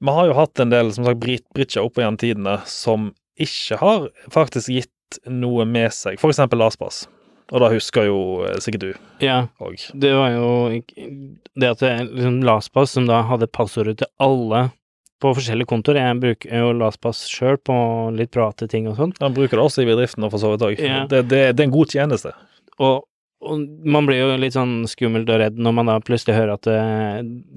[0.00, 3.10] vi har jo hatt en del som sagt, brit, britcher opp igjen tidene som
[3.40, 7.02] ikke har faktisk gitt noe med seg, eksempel LASPAS.
[7.50, 9.80] Og da husker jo eh, sikkert du Ja, òg.
[9.98, 10.50] det var jo
[11.58, 14.68] det at det er liksom LastPass som da hadde passordet til alle
[15.20, 16.00] på forskjellige kontoer.
[16.00, 17.76] Jeg bruker jo LastPass sjøl på
[18.16, 19.14] litt private ting og sånn.
[19.20, 20.80] Han bruker det også i bedriften og for så vidt òg.
[20.80, 21.04] Ja.
[21.10, 22.32] Det, det, det er en god tjeneste.
[22.80, 23.04] Og,
[23.44, 26.68] og man blir jo litt sånn skummelt og redd når man da plutselig hører at
[26.68, 26.80] det,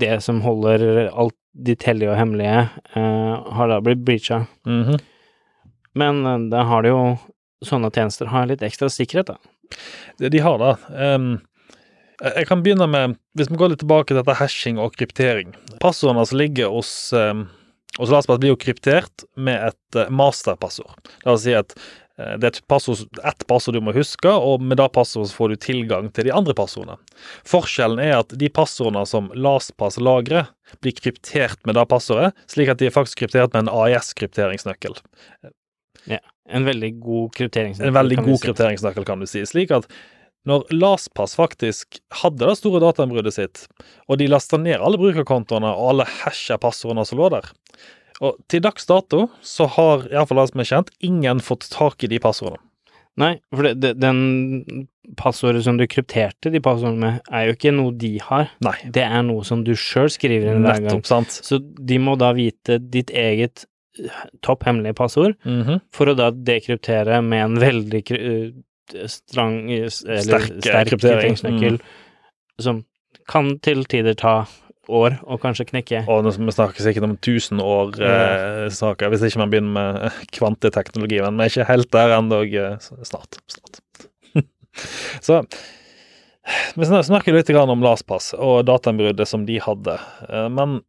[0.04, 4.44] det som holder alt ditt hellige og hemmelige, eh, har da blitt breacha.
[4.68, 5.00] Mhm.
[5.94, 7.04] Men eh, da har det jo
[7.64, 9.78] sånne tjenester har litt ekstra sikkerhet, da.
[10.20, 10.74] Det de har, da.
[11.00, 11.38] Ehm,
[12.24, 15.52] jeg kan begynne med Hvis vi går litt tilbake til dette hashing og kryptering.
[15.84, 17.48] Passordene som ligger hos um,
[17.98, 20.96] hos LastPass, blir jo kryptert med et eh, masterpassord.
[21.06, 21.76] Det vil si at
[22.18, 25.54] eh, det er et passord, et passord du må huske, og med det passordet får
[25.54, 26.98] du tilgang til de andre passordene.
[27.50, 30.50] Forskjellen er at de passordene som LastPass lagrer,
[30.82, 34.98] blir kryptert med det passordet, slik at de er faktisk kryptert med en AIS-krypteringsnøkkel.
[36.10, 37.92] Ja, En veldig god krypteringsnøkkel.
[37.92, 39.46] En veldig god krypteringsnøkkel, kan du si.
[39.48, 39.86] Slik at
[40.50, 43.66] når LastPass faktisk hadde det store datainnbruddet sitt,
[44.10, 47.48] og de lasta ned alle brukerkontoene og alle hasha passordene som lå der
[48.24, 52.20] Og til dags dato så har, iallfall som er kjent, ingen fått tak i de
[52.24, 52.62] passordene.
[53.20, 54.88] Nei, for det, det, den
[55.20, 58.48] passordet som du krypterte de passordene med, er jo ikke noe de har.
[58.66, 58.74] Nei.
[58.96, 61.04] Det er noe som du sjøl skriver inn hver gang.
[61.06, 61.36] Sant?
[61.46, 63.66] Så de må da vite ditt eget
[64.00, 65.82] eh, topp hemmelige passord, Mhm.
[65.94, 68.48] for å da dekryptere med en veldig eh,
[69.08, 71.38] strang eller Sterk, eh, sterk kryptering.
[71.38, 71.80] krypteringsnøkkel,
[72.60, 72.84] som
[73.30, 74.46] kan til tider ta
[74.92, 76.02] år og kanskje knekke.
[76.12, 80.18] Og vi snakker sikkert om tusen år eh, saker, hvis ikke man begynner med eh,
[80.36, 81.22] kvanteteknologi.
[81.24, 82.42] Men vi er ikke helt der ennå.
[82.44, 83.40] eh, snart.
[83.48, 83.80] snart.
[85.28, 85.44] Så
[86.76, 89.96] vi snakker litt om LASPass og datainnbruddet som de hadde.
[90.28, 90.82] Eh, Men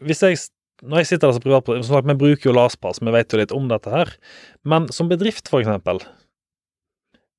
[0.00, 0.40] hvis jeg
[0.80, 3.66] når jeg sitter der som privatperson Vi bruker jo LASPass, vi vet jo litt om
[3.68, 4.14] dette her.
[4.64, 6.00] Men som bedrift, for eksempel.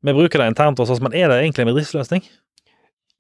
[0.02, 2.26] Vi bruker det internt hos oss, men er det egentlig en bedriftsløsning?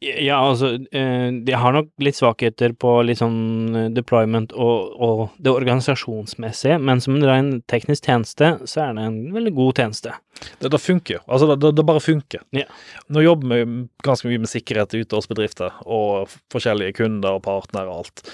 [0.01, 5.19] Ja, altså, eh, de har nok litt svakheter på litt sånn eh, deployment og, og
[5.37, 10.15] det organisasjonsmessige, men som en ren teknisk tjeneste, så er det en veldig god tjeneste.
[10.57, 11.21] Det, det funker jo.
[11.27, 12.41] Altså, det, det, det bare funker.
[12.57, 12.65] Ja.
[13.13, 17.93] Nå jobber vi ganske mye med sikkerhet ute hos bedrifter, og forskjellige kunder og partnere
[17.93, 18.25] og alt.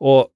[0.00, 0.30] Og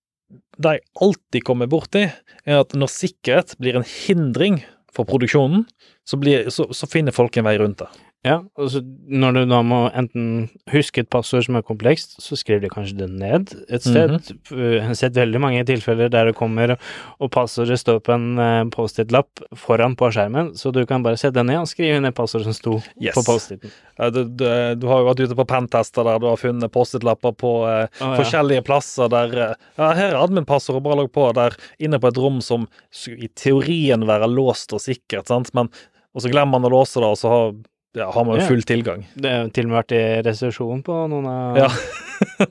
[0.60, 2.04] det jeg alltid kommer borti,
[2.44, 4.60] er at når sikkerhet blir en hindring
[4.94, 5.64] for produksjonen,
[6.06, 7.90] så, blir, så, så finner folk en vei rundt det.
[8.24, 8.80] Ja, altså
[9.12, 12.96] når du da må enten huske et passord som er komplekst, så skriver du kanskje
[13.02, 14.14] det ned et sted.
[14.48, 16.72] Jeg har sett veldig mange tilfeller der det kommer,
[17.20, 21.36] og passordet står på en eh, Post-It-lapp foran på skjermen, så du kan bare sette
[21.36, 23.12] den ned og skrive ned passordet som sto Yes.
[23.18, 23.74] på Post-It-en.
[24.14, 24.46] Du, du,
[24.80, 28.08] du har jo vært ute på pentester der du har funnet Post-It-lapper på eh, ja.
[28.16, 32.18] forskjellige plasser der eh, Ja, her er admin-passordet bare lagt på der inne på et
[32.24, 32.64] rom som
[33.12, 35.68] i teorien være låst og sikkert, sant, men
[36.14, 37.54] Og så glemmer man å låse det, og så har,
[37.94, 39.04] ja, har man jo full tilgang.
[39.14, 41.68] Det har til og med vært i resesjon på noen av Ja.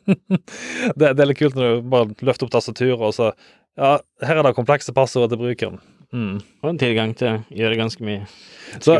[0.99, 3.34] det, det er litt kult når du bare løfter opp tastaturet, og så
[3.79, 5.79] Ja, her er det komplekse passordet til brukeren.
[6.13, 6.36] Mm.
[6.62, 8.27] Og en tilgang til å gjøre ganske mye.
[8.77, 8.99] Så,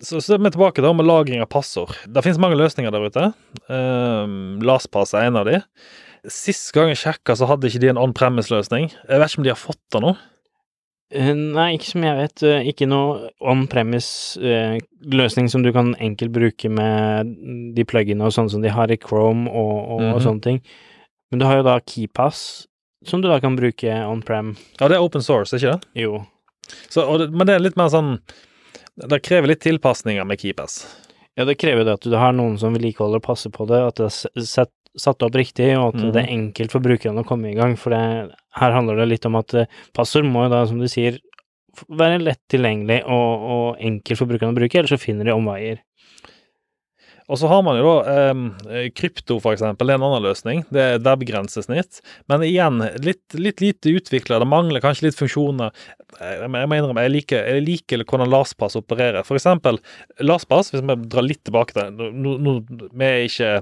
[0.00, 1.92] så, så er vi tilbake da med lagring av passord.
[2.08, 3.26] Det finnes mange løsninger der ute.
[3.68, 5.60] Um, LastPass er en av de.
[6.32, 8.90] Sist gang jeg sjekka, så hadde ikke de en on-premise-løsning.
[8.92, 10.16] Jeg vet ikke om de har fått det nå.
[11.12, 12.42] Eh, Nei, ikke som jeg vet.
[12.46, 17.26] eh, Ikke noe on-premise-løsning som du kan enkelt bruke med
[17.74, 20.14] de plugginene og sånn som de har i Chrome og, og, Mhm.
[20.14, 20.60] og sånne ting.
[21.30, 22.66] Men du har jo da KeyPass,
[23.04, 24.56] som du da kan bruke on-prem.
[24.80, 25.84] Ja, det er open source, ikke det?
[25.94, 26.26] Jo.
[26.88, 28.20] Så, og det men det er litt mer sånn
[29.08, 30.86] Det krever litt tilpasninger med KeePass.
[31.38, 33.94] Ja, det krever det at du har noen som vedlikeholder og passer på det, at
[33.96, 34.10] det er
[34.98, 36.06] satt opp riktig, og at mm.
[36.14, 37.76] det er enkelt for brukerne å komme i gang.
[37.78, 38.00] For det,
[38.58, 41.20] her handler det litt om at eh, passord må jo da, som du sier,
[41.86, 45.84] være lett tilgjengelig og, og enkelt for brukerne å bruke, ellers så finner de omveier.
[47.30, 48.14] Og så har man jo da
[48.74, 49.86] eh, krypto, eksempel.
[49.86, 50.64] Det er en annen løsning.
[50.74, 52.00] Det er webgrensesnitt.
[52.30, 54.40] Men igjen, litt, litt lite utvikla.
[54.42, 55.70] Det mangler kanskje litt funksjoner.
[56.18, 59.22] Jeg, jeg må innrømme, jeg liker, jeg liker hvordan LastPass opererer.
[59.28, 59.78] For eksempel
[60.18, 62.56] LastPass, hvis vi drar litt tilbake til det nå, nå,
[62.90, 63.52] Vi er ikke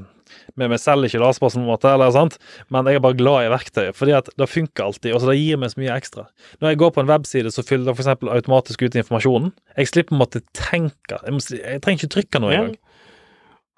[0.56, 2.38] vi, vi selger ikke LastPass på en måte, eller sant?
[2.70, 5.12] men jeg er bare glad i verktøyet, fordi at det funker alltid.
[5.14, 6.26] og så Det gir meg så mye ekstra.
[6.60, 8.10] Når jeg går på en webside, så fyller det f.eks.
[8.38, 9.52] automatisk ut informasjonen.
[9.76, 11.18] Jeg slipper på en måte tenke.
[11.24, 12.62] Jeg, må, jeg trenger ikke trykke noe Ja.
[12.62, 12.76] engang.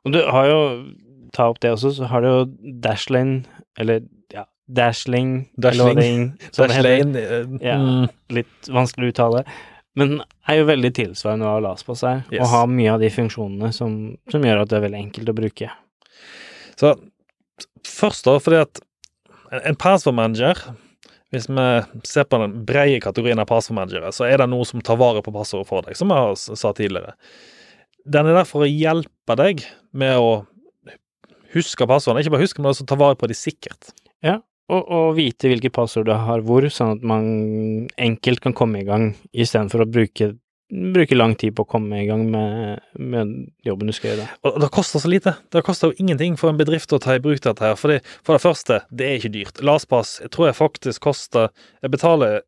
[0.04, 0.60] Og du har jo
[1.32, 2.38] Ta opp det også, så har du jo
[2.82, 3.44] Dashlane,
[3.78, 4.00] eller
[4.34, 6.34] ja, Dashling, Dashling.
[6.40, 6.48] det.
[6.56, 7.76] Dashlane, eh, Ja.
[7.78, 9.44] mm, Litt vanskelig å uttale.
[9.94, 10.16] Men
[10.48, 12.40] er jo veldig tilsvarende hva LastPass er, Yes.
[12.42, 15.36] og har mye av de funksjonene som, som gjør at det er veldig enkelt å
[15.38, 15.70] bruke.
[16.80, 16.94] Så
[17.86, 18.80] først da, fordi at
[19.52, 20.56] en- en password manager
[21.30, 21.64] hvis vi
[22.08, 25.30] ser på den brede kategorien av passwordmanagere, så er det noe som tar vare på
[25.34, 27.14] passordet for deg, som jeg sa tidligere.
[28.08, 29.62] Den er der for å hjelpe deg
[29.94, 30.46] med å
[31.54, 32.24] huske passordene.
[32.24, 33.92] Ikke bare huske, men også ta vare på de sikkert.
[34.70, 38.86] Og, og vite hvilke passord du har hvor, sånn at man enkelt kan komme i
[38.86, 40.32] gang, istedenfor å bruke,
[40.70, 43.32] bruke lang tid på å komme i gang med, med
[43.66, 44.26] jobben du skal gjøre.
[44.46, 45.32] Og det koster så lite.
[45.50, 47.74] Det koster jo ingenting for en bedrift å ta i bruk dette her.
[47.80, 49.62] Fordi, for det første, det er ikke dyrt.
[49.66, 51.48] LastPass jeg tror jeg faktisk koster
[51.82, 52.40] Jeg betaler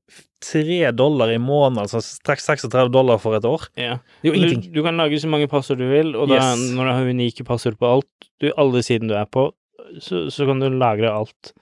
[0.43, 3.69] tre dollar i måneden, altså 36 dollar for et år.
[3.79, 3.99] Ja.
[4.23, 4.73] Det er jo Du, ingenting.
[4.75, 6.65] du kan lage så mange passord du vil, og da, Yes.
[6.75, 9.49] når du har unike passord på alt, du, alle sidene du er på,
[10.03, 11.53] så, så kan du lagre alt.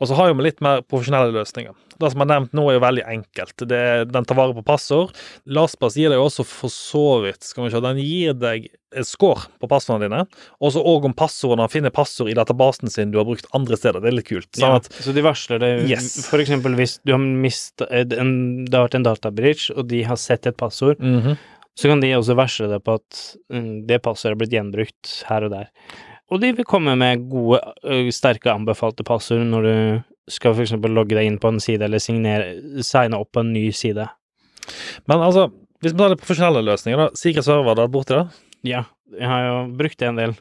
[0.00, 1.74] Og så har vi litt mer profesjonelle løsninger.
[1.96, 3.62] Det som er nevnt nå, er jo veldig enkelt.
[3.70, 5.14] Det, den tar vare på passord.
[5.48, 9.48] LastPass gir deg også for så vidt skal vi se, Den gir deg et score
[9.60, 10.20] på passordene dine,
[10.60, 11.68] og om passordene.
[11.72, 14.00] Finner passord i databasen sin du har brukt andre steder.
[14.04, 14.48] Det er litt kult.
[14.56, 16.26] Sånn Ja, så de varsler det Yes.
[16.28, 20.46] for eksempel hvis du har mista Det har vært en databridge, og de har sett
[20.46, 21.36] et passord, Mhm.
[21.76, 25.44] så kan de også varsle deg på at mm, det passordet er blitt gjenbrukt her
[25.44, 25.68] og der.
[26.32, 27.60] Og de vil komme med gode,
[28.14, 29.76] sterke anbefalte passord når du
[30.32, 33.68] skal eksempel logge deg inn på en side, eller signere, signe opp på en ny
[33.70, 34.08] side.
[35.06, 35.46] Men altså,
[35.78, 37.20] hvis vi tar litt profesjonelle løsninger, da.
[37.20, 38.24] Sikre Server, vært borti det?
[38.66, 38.82] Ja,
[39.14, 40.34] jeg har jo brukt det en del.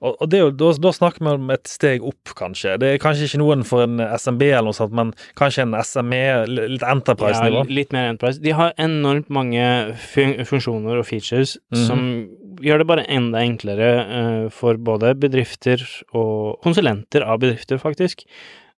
[0.00, 2.76] Og, og det jo, da, da snakker vi om et steg opp, kanskje.
[2.82, 6.22] Det er kanskje ikke noen for en SMB eller noe sånt, men kanskje en SME,
[6.50, 7.62] litt Enterprise-nivå.
[7.64, 8.42] Ja, litt mer Enterprise.
[8.44, 9.64] De har enormt mange
[10.10, 11.86] fun funksjoner og features Mhm.
[11.86, 12.04] som
[12.64, 15.82] gjør det bare enda enklere uh, for både bedrifter
[16.14, 18.22] og konsulenter av bedrifter, faktisk.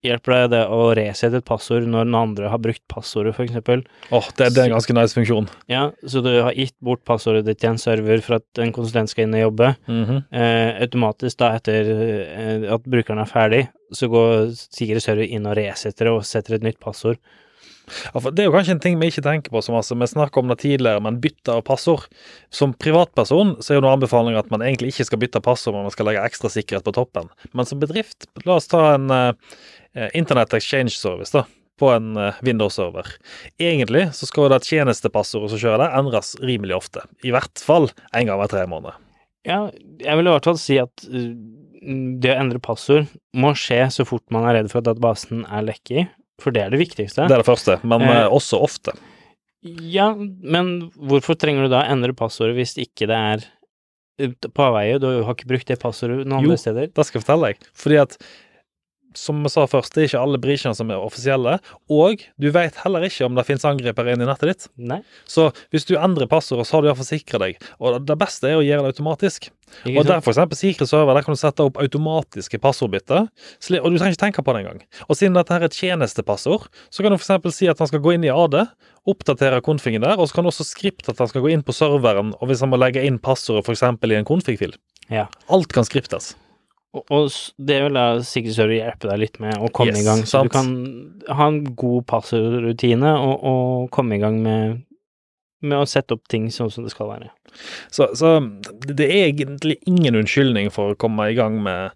[0.05, 3.81] Hjelper deg det å resette et passord når den andre har brukt passordet, eksempel.
[4.13, 5.49] Åh, det, det er en ganske nice funksjon.
[5.71, 9.09] Ja, så du har gitt bort passordet ditt til en server for at en konsulent
[9.09, 9.71] skal inn og jobbe.
[9.89, 10.21] Mhm.
[10.29, 13.63] Eh, automatisk da etter eh, at brukeren er ferdig,
[13.95, 17.17] så går sikre server inn og resetter det og setter et nytt passord.
[17.87, 19.95] Det er jo kanskje en ting vi ikke tenker på så masse.
[19.95, 22.07] Vi snakket om det tidligere, men bytte av passord.
[22.53, 25.87] Som privatperson så er jo noen anbefalinger at man egentlig ikke skal bytte passord, men
[25.87, 27.31] man skal legge ekstra sikkerhet på toppen.
[27.55, 29.31] Men som bedrift, la oss ta en uh,
[30.17, 31.47] Internet Exchange Service, da.
[31.77, 33.05] På en eh, Windows-server.
[33.61, 37.03] Egentlig så skal jo det tjenestepassordet som kjører det, endres rimelig ofte.
[37.21, 37.85] I hvert fall
[38.17, 38.95] en gang hver tre måneder.
[39.45, 39.59] Ja,
[40.01, 43.05] jeg vil i hvert fall si at det å endre passord
[43.37, 46.07] må skje så fort man er redd for at databasen er lekke i,
[46.41, 47.25] for det er det viktigste.
[47.27, 48.93] Det er det første, men Eh, eh, også ofte.
[49.67, 53.45] Ja, men hvorfor trenger du da endre passordet hvis ikke det er
[54.21, 54.99] uh, på avveie?
[55.01, 56.51] Du har ikke brukt det passordet noen Jo.
[56.51, 56.87] andre steder?
[56.87, 57.71] Jo, Det skal jeg fortelle deg.
[57.73, 58.17] Fordi at
[59.17, 61.57] som vi sa først, det er ikke alle breachene som er offisielle,
[61.91, 64.67] og du vet heller ikke om det finnes angripere inn i nettet ditt.
[64.77, 67.61] Nei, Så hvis du endrer passordet, så har du iallfall sikra deg.
[67.81, 69.49] Og det beste er å gjøre det automatisk.
[69.83, 73.89] ikke Og der for eksempel Secret Server, der kan du sette opp automatiske passordbytter, og
[73.91, 74.81] du trenger ikke tenke på det engang.
[75.09, 78.03] Og siden dette her er et tjenestepassord, så kan du eksempel si at han skal
[78.03, 78.61] gå inn i AD,
[79.07, 81.75] oppdatere konfigen der, og så kan du også skripte at han skal gå inn på
[81.75, 84.75] serveren, og hvis han må legge inn passordet eksempel i en konfig-fil.
[85.11, 85.27] Ja.
[85.51, 86.35] Alt kan skriptes.
[86.95, 87.31] Og, og
[87.69, 90.39] det vil da sikkert server hjelpe deg litt med å komme Yes, i gang, så
[90.39, 90.47] sant.
[90.47, 94.79] du kan ha en god passordrutine og, og komme i gang med,
[95.67, 97.31] med å sette opp ting sånn som det skal være.
[97.93, 98.37] Så, så
[98.87, 101.93] det er egentlig ingen unnskyldning for å komme i gang med,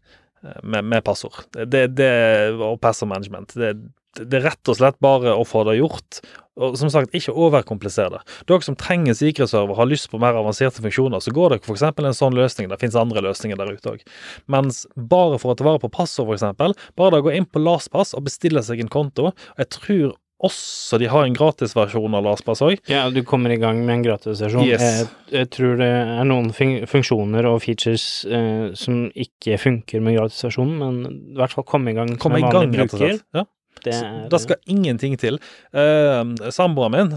[0.62, 1.44] med, med passord.
[1.56, 2.12] Det, det,
[2.60, 3.56] og passord management.
[3.58, 3.74] Det,
[4.20, 6.22] det er rett og slett bare å få det gjort.
[6.62, 8.22] Og som sagt, ikke overkomplisere det.
[8.50, 11.86] Dere som trenger sikkerhetsserver, har lyst på mer avanserte funksjoner, så går dere f.eks.
[11.88, 12.68] en sånn løsning.
[12.70, 14.04] Det finnes andre løsninger der ute òg.
[14.52, 18.12] Mens bare for å ta vare på passord, f.eks., bare da gå inn på LastPass
[18.18, 19.32] og bestille seg en konto.
[19.32, 22.82] Og jeg tror også de har en gratisversjon av LastPass òg.
[22.90, 24.66] Ja, du kommer i gang med en gratisversjon.
[24.66, 24.82] Yes.
[24.84, 30.18] Jeg, jeg tror det er noen fun funksjoner og features eh, som ikke funker med
[30.18, 33.20] gratisversjonen, men i hvert fall komme i gang Kom som en vanlig bruker.
[33.38, 33.46] Ja.
[33.82, 35.40] Det er, Det skal ingenting til.
[35.74, 37.14] Uh, Samboeren min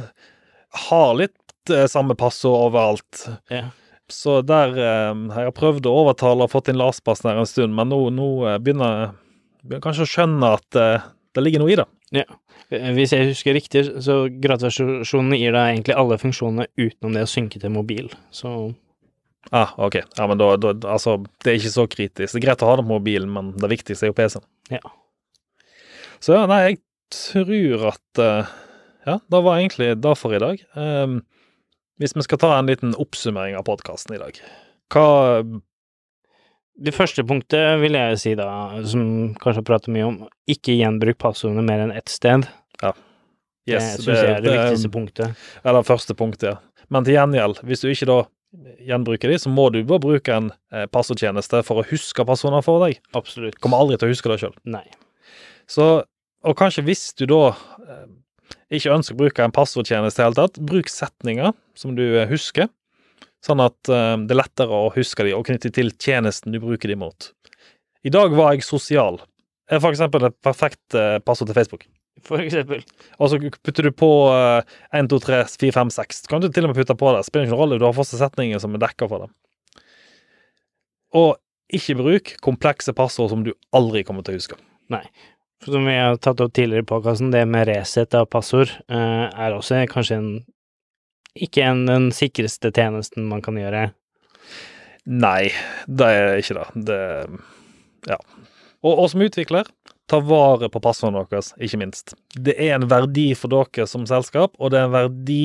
[0.88, 3.26] har litt eh, samme passord overalt.
[3.52, 3.68] ja.
[4.12, 7.72] Så der eh, Jeg har prøvd å overtale og fått inn LASPAS der en stund,
[7.76, 9.14] men nå, nå eh, begynner
[9.64, 11.86] jeg kanskje å skjønne at eh, det ligger noe i det.
[12.14, 12.24] Ja.
[12.68, 17.60] Hvis jeg husker riktig, så gratulasjonen gir deg egentlig alle funksjonene utenom det å synke
[17.62, 18.10] til mobil.
[18.34, 18.74] Så
[19.52, 19.98] Ah, ok.
[20.16, 22.30] Ja, men da, da Altså, det er ikke så kritisk.
[22.32, 24.44] Det er greit å ha det på mobilen, men det viktigste er jo PC-en.
[24.72, 24.80] Ja.
[26.24, 26.80] Så ja, nei, jeg
[27.12, 28.52] tror at eh,
[29.04, 30.62] Ja, det var egentlig det for i dag.
[30.72, 31.18] Um,
[32.00, 34.40] hvis vi skal ta en liten oppsummering av podkasten i dag
[34.94, 35.08] Hva
[36.74, 38.48] det første punktet vil jeg si da,
[38.90, 40.16] som kanskje har pratet mye om,
[40.50, 42.48] ikke gjenbruk passordene mer enn ett sted.
[43.70, 45.44] Yes, det syns jeg er det viktigste punktet.
[45.62, 46.82] Ja, det første punktet, ja.
[46.90, 48.18] Men til gjengjeld, hvis du ikke da
[48.90, 52.82] gjenbruker de, så må du bare bruke en eh, passordtjeneste for å huske passordene for
[52.82, 52.98] deg.
[53.14, 53.60] Absolutt.
[53.62, 54.58] Kommer aldri til å huske det sjøl.
[55.70, 55.88] Så,
[56.44, 58.06] og kanskje hvis du da eh,
[58.76, 62.28] ikke ønsker å bruke en passordtjeneste i det hele tatt, bruk setninger som du eh,
[62.30, 62.70] husker,
[63.44, 66.92] sånn at eh, det er lettere å huske de og knytte til tjenesten du bruker
[66.92, 67.30] de mot.
[68.04, 69.22] I dag var jeg sosial.
[69.72, 71.86] Er for eksempel et perfekt passord til Facebook.
[72.24, 72.82] For eksempel.
[73.18, 76.20] Og så putter du på eh, 1, 2, 3, 4, 5, 6.
[76.30, 77.24] Kan du til og med putte på det.
[77.26, 79.32] Spiller ingen rolle, du har fortsatt setninger som er dekka for det.
[81.14, 81.34] Og
[81.74, 84.58] ikke bruk komplekse passord som du aldri kommer til å huske.
[84.90, 85.00] For
[85.64, 89.54] Som vi har tatt opp tidligere i podkasten, det med reset av passord eh, er
[89.56, 90.32] også kanskje en
[91.34, 93.88] ikke en, den sikreste tjenesten man kan gjøre.
[95.10, 95.48] Nei,
[95.90, 96.84] det er ikke det.
[96.90, 97.00] Det
[98.12, 98.18] Ja.
[98.84, 99.66] Og, og som utvikler,
[100.12, 102.12] ta vare på passordene deres, ikke minst.
[102.36, 105.40] Det er en verdi for dere som selskap, og det er en verdi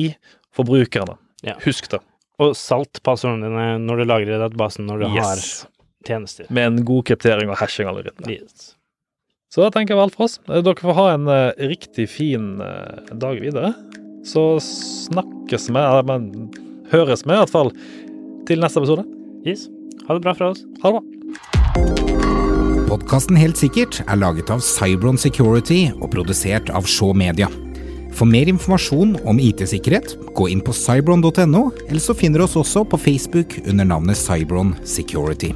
[0.54, 1.16] for brukerne.
[1.42, 1.56] Ja.
[1.64, 2.02] Husk det.
[2.40, 5.24] Og salt passordene dine når du lagrer databasen når du Yes.
[5.24, 6.46] har tjenester.
[6.52, 8.28] Med en god kryptering og hashing allerede.
[8.30, 8.74] Yes.
[9.50, 10.38] Så da tenker jeg alt for oss.
[10.46, 13.72] Dere får ha en eh, riktig fin eh, dag videre.
[14.22, 16.28] Så snakkes vi, eller men
[16.92, 17.72] høres vi i hvert fall
[18.46, 19.06] til neste episode.
[19.46, 19.66] yes.
[20.06, 20.62] Ha det bra fra oss.
[20.84, 21.02] Ha det bra.
[22.90, 27.50] Podkasten Helt sikkert er laget av Cybron Security og produsert av Shaw Media.
[28.14, 32.86] For mer informasjon om IT-sikkerhet, gå inn på cybron.no, eller så finner du oss også
[32.86, 35.54] på Facebook under navnet Cybron Security.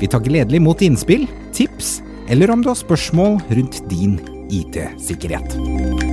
[0.00, 1.24] Vi tar gledelig imot innspill,
[1.56, 1.98] tips,
[2.28, 4.18] eller om du har spørsmål rundt din
[4.52, 6.07] IT-sikkerhet.